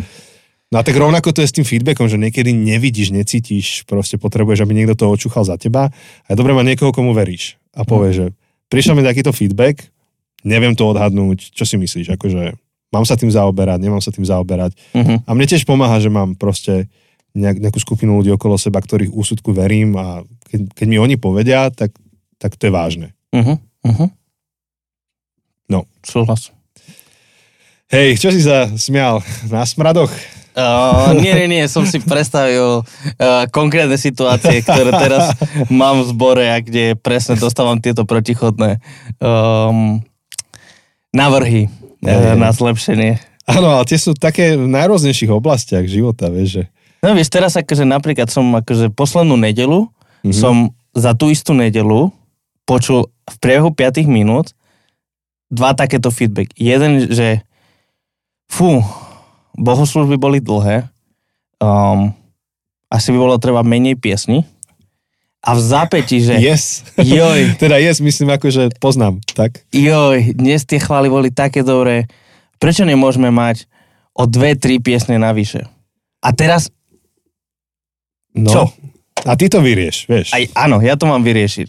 [0.71, 4.63] No a tak rovnako to je s tým feedbackom, že niekedy nevidíš, necítiš, proste potrebuješ,
[4.63, 8.15] aby niekto to očúchal za teba a je dobré mať niekoho, komu veríš a povie,
[8.15, 8.15] mm.
[8.15, 8.25] že
[8.71, 9.91] prišiel mi takýto feedback,
[10.47, 12.55] neviem to odhadnúť, čo si myslíš, akože
[12.95, 14.75] mám sa tým zaoberať, nemám sa tým zaoberať.
[14.95, 15.19] Uh-huh.
[15.23, 16.91] A mne tiež pomáha, že mám proste
[17.31, 21.71] nejak, nejakú skupinu ľudí okolo seba, ktorých úsudku verím a keď, keď mi oni povedia,
[21.71, 21.95] tak,
[22.35, 23.07] tak to je vážne.
[23.31, 23.55] Uh-huh,
[23.87, 24.09] uh-huh.
[25.71, 25.87] No.
[26.03, 26.51] Súhlas.
[27.91, 29.23] Hej, čo si sa smial?
[29.47, 30.11] Na smradoch?
[30.51, 35.31] Uh, nie, nie, nie, som si predstavil uh, konkrétne situácie, ktoré teraz
[35.71, 38.83] mám v zbore a kde presne dostávam tieto protichodné.
[39.23, 40.03] Um,
[42.03, 42.35] e, hej.
[42.35, 43.19] na zlepšenie.
[43.47, 46.63] Áno, ale tie sú také v najrôznejších oblastiach života, vieš, že...
[47.03, 49.91] No vieš, teraz akože napríklad som akože poslednú nedelu
[50.21, 50.29] Mhm.
[50.29, 50.37] mm-hmm.
[50.37, 50.55] som
[50.93, 52.13] za tú istú nedelu
[52.67, 54.53] počul v priebehu 5 minút
[55.51, 56.53] dva takéto feedback.
[56.55, 57.43] Jeden, že
[58.47, 58.79] fú,
[59.53, 60.87] bohoslužby boli dlhé,
[61.57, 62.11] um,
[62.87, 64.43] asi by bolo treba menej piesni
[65.41, 66.85] a v zápäti, že Yes.
[66.95, 69.63] joj, teda yes, myslím ako, že poznám, tak?
[69.69, 72.05] joj, dnes tie chvály boli také dobré,
[72.57, 73.65] prečo nemôžeme mať
[74.11, 75.65] o dve, tri piesne navyše?
[76.21, 76.69] A teraz,
[78.31, 78.47] No.
[78.47, 78.63] Čo?
[79.27, 80.31] A ty to vyrieš, vieš.
[80.31, 81.67] aj áno, ja to mám vyriešiť.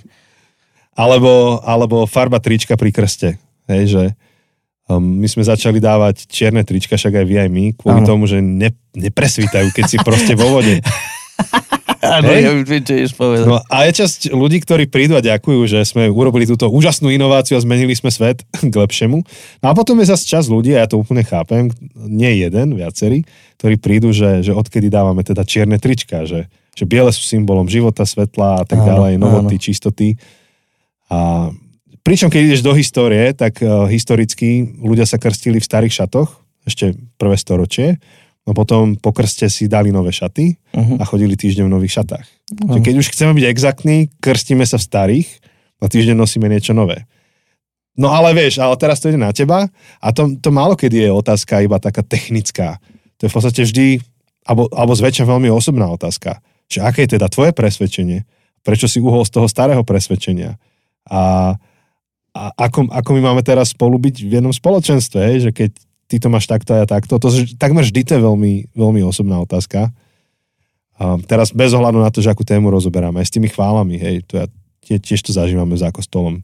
[0.95, 3.35] Alebo, alebo farba trička pri krste.
[3.66, 4.03] Hej, že
[4.91, 8.09] um, my sme začali dávať čierne trička, však aj vy, aj my, kvôli Áno.
[8.09, 10.80] tomu, že ne, nepresvítajú, keď si proste vo vode.
[12.03, 13.47] Áno, ja viem, čo ideš povedať.
[13.47, 17.55] No a je časť ľudí, ktorí prídu a ďakujú, že sme urobili túto úžasnú inováciu
[17.55, 19.22] a zmenili sme svet k lepšiemu.
[19.62, 23.22] No a potom je zase čas ľudí, a ja to úplne chápem, nie jeden, viacerí,
[23.62, 28.03] ktorí prídu, že, že odkedy dávame teda čierne trička, že, že biele sú symbolom života,
[28.03, 29.62] svetla a tak Áno, ďalej, novoty, áno.
[29.62, 30.09] čistoty.
[31.07, 31.49] A
[32.03, 36.94] pričom, keď ideš do histórie, tak uh, historicky ľudia sa krstili v starých šatoch, ešte
[37.18, 37.98] prvé storočie,
[38.46, 40.96] no potom po krste si dali nové šaty Uh-huh.
[40.96, 42.24] a chodili týždeň v nových šatách.
[42.48, 42.72] Mhm.
[42.72, 45.28] Že keď už chceme byť exaktní, krstíme sa v starých
[45.82, 47.05] a týždeň nosíme niečo nové.
[47.92, 49.68] No ale vieš, ale teraz to ide na teba
[50.00, 52.80] a to, to málo kedy je otázka iba taká technická.
[53.20, 53.86] To je v podstate vždy,
[54.48, 56.40] alebo, alebo zväčša veľmi osobná otázka.
[56.72, 58.24] Že aké je teda tvoje presvedčenie?
[58.64, 60.57] Prečo si uhol z toho starého presvedčenia?
[61.05, 61.53] A,
[62.33, 65.37] a ako, ako my máme teraz spolu byť v jednom spoločenstve, hej?
[65.49, 65.70] že keď
[66.09, 67.28] ty to máš takto a ja takto, to
[67.61, 69.93] takmer vždy to je veľmi, veľmi osobná otázka.
[70.97, 74.24] A teraz bez ohľadu na to, že akú tému rozoberáme, aj s tými chválami, hej,
[74.24, 74.47] to ja
[74.85, 76.41] tie, tiež to zažívame za kostolom.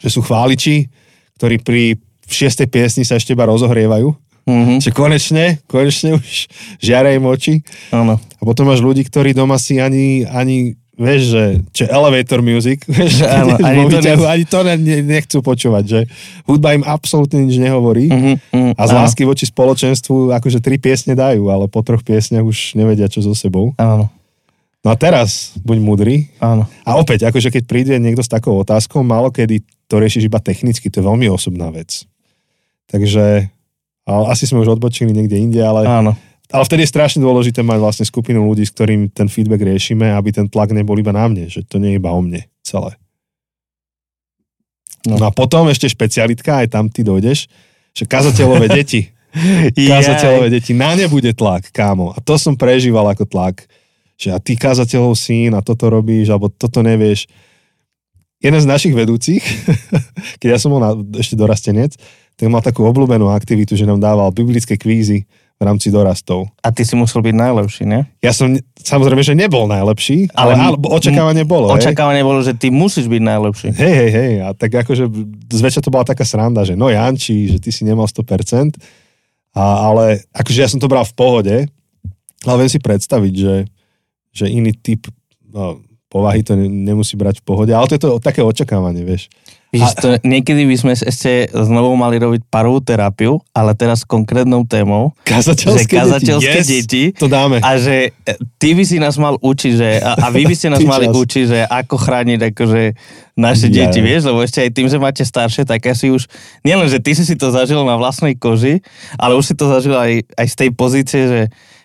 [0.00, 0.88] Že sú chváliči,
[1.36, 1.96] ktorí pri
[2.28, 4.82] šiestej piesni sa ešte iba rozohrievajú, Uh-huh.
[4.82, 6.50] že konečne, konečne už
[6.82, 7.62] žiarej im oči.
[7.94, 8.18] Áno.
[8.18, 13.24] A potom máš ľudí, ktorí doma si ani, ani vieš, že, čo elevator music, vieš,
[13.24, 16.00] Áno, ani to ne- ani to ne, ne, nechcú počúvať, že
[16.44, 18.08] hudba im absolútne nič nehovorí.
[18.08, 18.34] Uh-huh.
[18.38, 18.72] Uh-huh.
[18.76, 23.08] A z lásky voči spoločenstvu akože tri piesne dajú, ale po troch piesniach už nevedia,
[23.08, 23.72] čo so sebou.
[23.80, 24.12] Áno.
[24.82, 26.14] No a teraz buď múdry.
[26.42, 26.66] Áno.
[26.82, 30.90] A opäť, akože keď príde niekto s takou otázkou, málo kedy to riešiš iba technicky,
[30.90, 32.02] to je veľmi osobná vec.
[32.90, 33.46] Takže
[34.02, 36.18] ale asi sme už odbočili niekde inde, ale, Áno.
[36.52, 40.30] Ale vtedy je strašne dôležité mať vlastne skupinu ľudí, s ktorým ten feedback riešime, aby
[40.30, 42.94] ten tlak nebol iba na mne, že to nie je iba o mne celé.
[45.02, 45.26] No, No.
[45.26, 47.50] a potom ešte špecialitka, aj tam ty dojdeš,
[47.90, 49.10] že kazateľové deti.
[49.74, 52.14] kazateľové deti, na ne bude tlak, kámo.
[52.14, 53.66] A to som prežíval ako tlak.
[54.14, 57.26] Že a ty kazateľov syn a toto robíš, alebo toto nevieš.
[58.38, 59.42] Jeden z našich vedúcich,
[60.42, 61.98] keď ja som bol na, ešte dorastenec,
[62.38, 65.26] tak mal takú obľúbenú aktivitu, že nám dával biblické kvízy
[65.62, 66.50] v rámci dorastov.
[66.58, 68.10] A ty si musel byť najlepší, ne?
[68.18, 71.70] Ja som samozrejme, že nebol najlepší, ale, Ale- očakávanie bolo.
[71.70, 71.86] hej.
[71.86, 73.68] Očakávanie bolo, že ty musíš byť najlepší.
[73.78, 74.32] Hej, hej, hej.
[74.42, 75.06] A tak akože
[75.54, 78.74] zväčša to bola taká sranda, že no Janči, že ty si nemal 100%.
[79.54, 81.56] A, ale akože ja som to bral v pohode,
[82.42, 83.54] ale viem si predstaviť, že,
[84.34, 85.06] že iný typ
[85.46, 85.78] no,
[86.10, 87.70] povahy to ne, nemusí brať v pohode.
[87.70, 89.30] Ale to je to také očakávanie, vieš.
[89.72, 94.62] Víš, to, niekedy by sme ešte znovu mali robiť parovú terapiu, ale teraz s konkrétnou
[94.62, 95.16] témou.
[95.24, 96.68] Kazateľské, Že kazateľské deti.
[96.68, 97.02] Yes, deti.
[97.16, 97.56] To dáme.
[97.58, 100.68] A že e, ty by si nás mal učiť, že, a, a vy by ste
[100.76, 101.16] nás mali čas.
[101.16, 102.82] učiť, že ako chrániť akože
[103.34, 103.88] naše Ja.
[103.88, 106.28] deti, vieš, lebo ešte aj tým, že máte staršie, tak asi už,
[106.60, 108.84] nielen, že ty si si to zažil na vlastnej koži,
[109.16, 111.40] ale už si to zažil aj, aj z tej pozície, že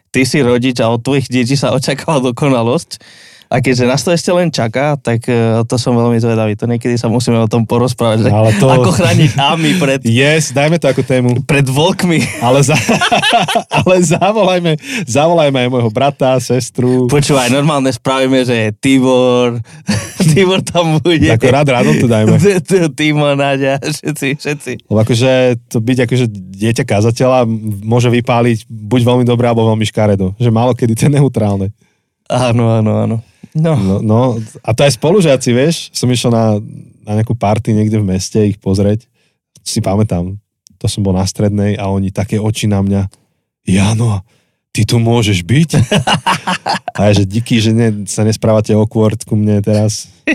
[0.10, 3.00] ty si rodič a od tvojich detí sa očakáva dokonalosť.
[3.48, 6.54] A keďže nás to ešte len čaká, tak e, to som veľmi zvedavý.
[6.56, 10.52] To niekedy sa musíme o tom porozprávať, že Ale to- ako chrániť Ami pred, Yes,
[10.52, 11.32] dajme to ako tému.
[11.44, 12.44] pred vlkmi.
[12.44, 12.76] Ale, za,
[13.80, 17.08] ale zavolajme, zavolajme aj môjho brata, sestru.
[17.08, 19.64] Počúvaj, normálne spravíme, že Tibor,
[20.36, 21.32] Tibor tam bude.
[21.32, 22.36] Ako rád rádom to dajme.
[22.94, 24.72] Timo, Nadia, všetci, všetci.
[24.86, 25.32] Lebo akože
[25.72, 27.48] to byť akože dieťa kazateľa
[27.82, 30.36] môže vypáliť buď veľmi dobre, alebo veľmi škaredo.
[30.36, 31.68] Že málo kedy to je neutrálne.
[32.28, 33.18] Áno, áno, áno.
[33.58, 34.20] No, No, no
[34.62, 36.62] a to aj spolužiaci, vieš, som išiel na,
[37.08, 39.08] na nejakú party niekde v meste ich pozrieť.
[39.66, 40.38] Si pamätám,
[40.78, 43.10] to som bol na strednej a oni také oči na mňa.
[43.68, 44.22] Jano,
[44.72, 45.70] ty tu môžeš byť?
[46.98, 50.10] A ja, že díky, že ne, sa nesprávate awkward ku mne teraz.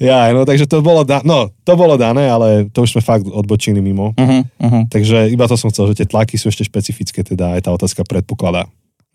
[0.00, 3.28] ja, no takže to bolo, da- no, to bolo dané, ale to už sme fakt
[3.28, 4.16] odbočili mimo.
[4.16, 4.82] uh-huh, uh-huh.
[4.88, 8.08] Takže iba to som chcel, že tie tlaky sú ešte špecifické, teda aj tá otázka
[8.08, 8.64] predpokladá.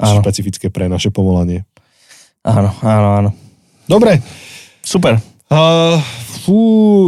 [0.03, 0.19] Áno.
[0.19, 1.63] špecifické pre naše povolanie.
[2.41, 3.29] áno, áno, áno.
[3.85, 4.21] Dobre,
[4.81, 5.21] Super.
[5.51, 5.99] Uh,
[6.41, 6.57] fú,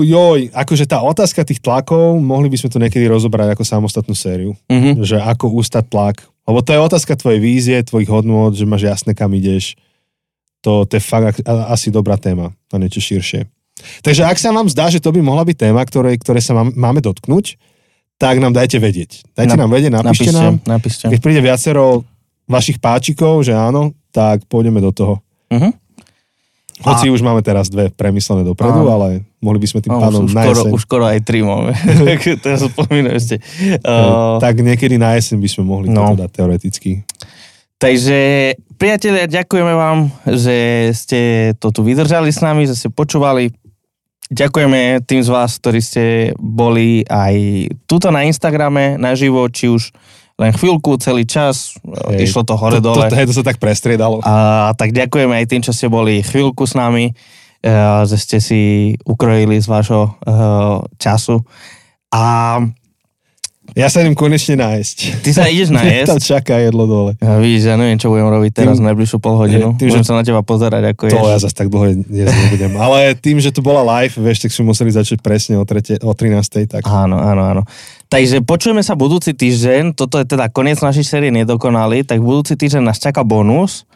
[0.04, 4.52] joj, akože tá otázka tých tlakov, mohli by sme to niekedy rozobrať ako samostatnú sériu.
[4.70, 5.02] Mhm.
[5.02, 6.16] Že ako ustať tlak.
[6.44, 9.80] Lebo to je otázka tvojej vízie, tvojich hodnôt, že máš jasné, kam ideš.
[10.60, 13.48] To, to je fakt asi dobrá téma na niečo širšie.
[14.04, 16.76] Takže ak sa vám zdá, že to by mohla byť téma, ktoré, ktoré sa mám,
[16.76, 17.56] máme dotknúť,
[18.20, 19.24] tak nám dajte vedieť.
[19.36, 20.56] Dajte Na- nám vedieť, napíšte, Napíšte, nám.
[20.64, 21.04] napíšte.
[21.10, 22.04] Keď príde viacero
[22.48, 25.20] vašich páčikov, že áno, tak pôjdeme do toho.
[25.52, 25.84] Mhm.
[26.84, 28.92] Hoci už máme teraz dve premyslené dopredu, Áno.
[28.98, 30.72] ale mohli by sme tým No, pánom už, na skoro, jeseň.
[30.74, 31.72] už skoro aj tri máme.
[32.44, 33.40] Teraz spomínam ešte.
[33.86, 36.12] Uh, tak niekedy na jeseň by sme mohli no.
[36.12, 36.92] to dať teoreticky.
[37.80, 38.20] Takže,
[38.76, 40.56] priatelia, ďakujeme vám, že
[40.96, 41.20] ste
[41.60, 43.52] to tu vydržali s nami, že ste počúvali.
[44.34, 46.04] Ďakujeme tým z vás, ktorí ste
[46.40, 47.36] boli aj
[47.86, 49.94] tuto na Instagrame naživo, či už
[50.36, 51.78] len chvíľku, celý čas,
[52.10, 52.26] Hej.
[52.26, 53.06] išlo to hore to, dole.
[53.06, 54.18] to, hej, to sa tak prestriedalo.
[54.20, 57.14] A tak ďakujeme aj tým, čo ste boli chvíľku s nami,
[57.60, 57.70] eh,
[58.04, 58.62] že ste si
[59.02, 60.34] ukrojili z vášho eh,
[60.98, 61.38] času.
[62.10, 62.60] A
[63.74, 65.24] Ja sa idem konečne nájsť.
[65.24, 66.20] ty sa ideš Tam najesť.
[66.20, 67.12] čaká jedlo dole.
[67.18, 69.74] Ja, vidíš, ja neviem, čo budem robiť teraz Tým- najbližšiu pol hodinu.
[69.74, 71.32] tým, Budem že- sa na teba pozerať, ako To ješ.
[71.32, 72.74] ja zase tak dlho jesť nebudem.
[72.76, 76.12] Ale tým, že to bola live, vieš, tak sme museli začať presne o, trete, o
[76.12, 76.68] 13.
[76.68, 77.64] Tak Áno, áno, áno.
[78.14, 82.94] Takže počujeme sa budúci týždeň, toto je teda koniec našej série Nedokonalý, tak budúci týždeň
[82.94, 83.90] nás čaká bonus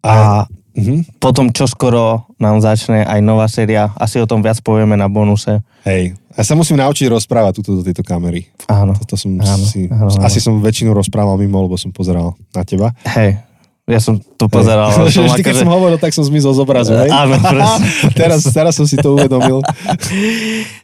[0.00, 1.20] a mhm.
[1.20, 5.60] potom čoskoro nám začne aj nová séria, asi o tom viac povieme na bonuse.
[5.84, 6.16] hej.
[6.40, 8.48] Ja sa musím naučiť rozprávať túto do tejto kamery.
[8.64, 10.24] Áno, To som Áno, si, áno, áno.
[10.24, 12.96] asi som väčšinu rozprával mimo, lebo som pozeral na teba.
[13.12, 13.44] hej,
[13.90, 14.94] ja som to pozeral.
[14.94, 15.10] Hej.
[15.10, 17.10] som Vždy, keď akože- som hovoril, tak som zmizol z obrazu, hej?
[17.10, 17.34] Áno,
[18.20, 19.60] teraz, teraz som si to uvedomil.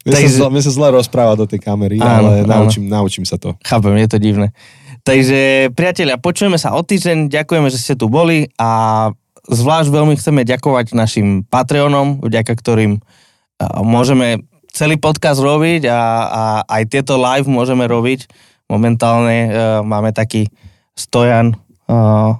[0.02, 2.50] Mne, Takže- sa, mne sa zle rozpráva do tej kamery, Áno, ale áno.
[2.66, 3.54] naučím, naučím sa to.
[3.62, 4.50] Chápem, je to divné.
[5.06, 9.08] Takže, priatelia, počujeme sa o týždeň, ďakujeme, že ste tu boli a
[9.46, 12.98] zvlášť veľmi chceme ďakovať našim Patreonom, vďaka ktorým
[13.62, 14.42] a, môžeme
[14.74, 18.26] celý podcast robiť a, a aj tieto live môžeme robiť.
[18.66, 19.50] Momentálne uh,
[19.80, 20.50] máme taký
[20.92, 21.54] stojan,
[21.86, 22.34] uh,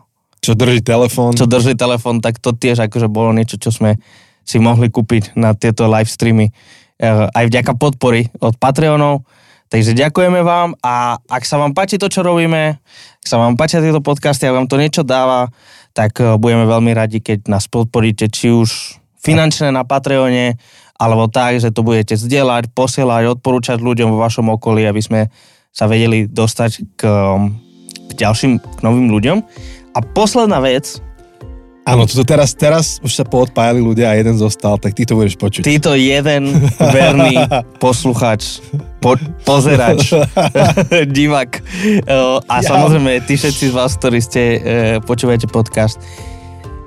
[0.46, 1.34] Čo drží telefón.
[1.34, 3.98] čo drží telefon, tak to tiež akože bolo niečo, čo sme
[4.46, 6.54] si mohli kúpiť na tieto live streamy
[7.02, 9.26] uh, aj vďaka podpory od Patreonov.
[9.66, 12.78] Takže ďakujeme vám a ak sa vám páči to, čo robíme,
[13.18, 15.50] ak sa vám páčia tieto podcasty, ak vám to niečo dáva,
[15.90, 20.54] tak uh, budeme veľmi radi, keď nás podporíte, či už finančne na Patreone,
[20.94, 25.20] alebo tak, že to budete zdieľať, posielať, odporúčať ľuďom vo vašom okolí, aby sme
[25.74, 27.58] sa vedeli dostať k, um,
[28.06, 29.38] k ďalším, k novým ľuďom.
[29.96, 31.00] A posledná vec,
[31.86, 35.38] Áno, toto teraz, teraz už sa poodpájali ľudia a jeden zostal, tak ty to budeš
[35.38, 35.62] počuť.
[35.62, 37.38] Títo jeden verný
[37.84, 38.58] posluchač,
[38.98, 39.14] po,
[39.46, 40.10] pozerač,
[41.16, 44.58] divák eh, a samozrejme tí všetci z vás, ktorí ste eh,
[44.98, 46.02] počúvate podcast.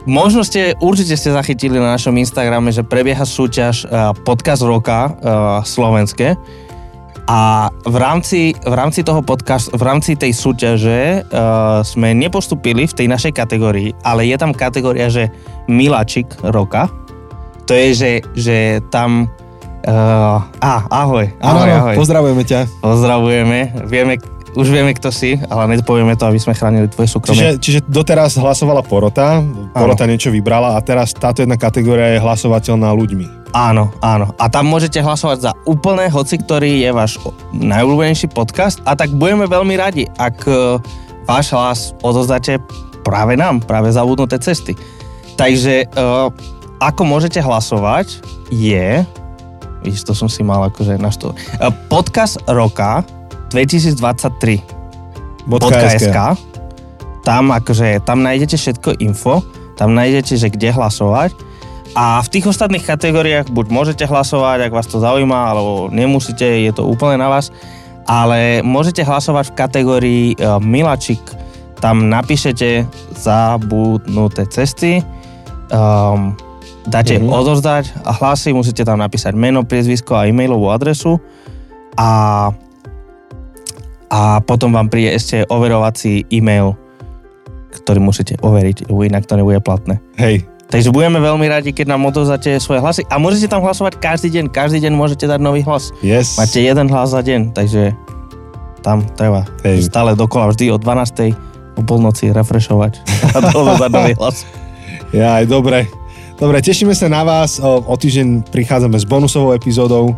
[0.04, 5.16] Možno ste, určite ste zachytili na našom Instagrame, že prebieha súťaž eh, podcast roka
[5.64, 6.36] slovenské
[7.30, 12.94] a v rámci, v rámci toho podcast, v rámci tej súťaže uh, sme nepostupili v
[12.98, 15.30] tej našej kategórii, ale je tam kategória, že
[15.70, 16.90] Miláčik roka.
[17.70, 18.58] To je, že, že
[18.90, 19.30] tam...
[19.86, 21.96] Uh, á, ahoj, ahoj, ahoj.
[22.02, 22.66] pozdravujeme ťa.
[22.82, 24.18] Pozdravujeme, vieme,
[24.58, 27.38] už vieme, kto si, ale nepovieme to, aby sme chránili tvoje súkromie.
[27.38, 29.44] Čiže, čiže doteraz hlasovala porota,
[29.74, 33.54] porota niečo vybrala a teraz táto jedna kategória je hlasovateľná ľuďmi.
[33.54, 34.30] Áno, áno.
[34.38, 37.18] A tam môžete hlasovať za úplne hoci, ktorý je váš
[37.54, 40.78] najobľúbenejší podcast a tak budeme veľmi radi, ak e,
[41.26, 42.62] váš hlas odozdáte
[43.02, 44.78] práve nám, práve zabudnuté cesty.
[45.40, 46.28] Takže uh,
[46.84, 48.20] ako môžete hlasovať
[48.52, 49.08] je,
[49.88, 53.08] vidíš, to som si mal akože na što, uh, podcast roka
[53.52, 54.62] 2023
[55.50, 55.84] .sk.
[55.98, 56.18] .sk.
[57.26, 59.42] Tam akože, tam nájdete všetko info,
[59.76, 61.34] tam nájdete, že kde hlasovať
[61.98, 66.72] a v tých ostatných kategóriách buď môžete hlasovať, ak vás to zaujíma, alebo nemusíte, je
[66.74, 67.50] to úplne na vás,
[68.06, 71.22] ale môžete hlasovať v kategórii uh, Milačik,
[71.82, 72.86] tam napíšete
[73.18, 75.02] zabudnuté cesty,
[75.74, 76.38] um,
[76.86, 77.26] dáte Mhm.
[77.26, 77.40] mm-hmm.
[77.42, 81.18] odozdať a hlasy, musíte tam napísať meno, priezvisko a e-mailovú adresu
[81.98, 82.50] a
[84.10, 86.74] a potom vám príde ešte overovací e-mail,
[87.70, 90.02] ktorý musíte overiť, inak to nebude platné.
[90.18, 94.30] Hej, Takže budeme veľmi radi, keď nám odovzdáte svoje hlasy a môžete tam hlasovať každý
[94.38, 95.90] deň, každý deň môžete dať nový hlas.
[96.06, 96.38] yes.
[96.38, 97.98] Máte jeden hlas za deň, takže
[98.86, 99.90] tam treba Hej.
[99.90, 101.34] stále dokola vždy o 12.
[101.74, 103.02] o polnoci refreshovať
[103.34, 104.46] a odovzdať nový hlas.
[105.10, 105.90] Ja, aj dobre.
[106.38, 107.58] Dobre, tešíme sa na vás.
[107.58, 110.14] O, o týždeň prichádzame s bonusovou epizódou.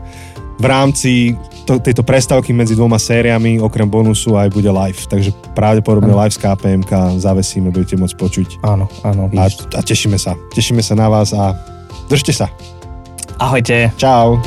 [0.60, 1.34] V rámci
[1.72, 5.00] to, tejto prestávky medzi dvoma sériami, okrem bonusu, aj bude live.
[5.08, 8.48] Takže pravdepodobne live z KPMK zavesíme, budete môcť počuť.
[8.68, 10.36] Áno, áno, A, a tešíme sa.
[10.52, 11.56] Tešíme sa na vás a
[12.12, 12.52] držte sa.
[13.40, 13.96] Ahojte.
[13.96, 14.38] Čau.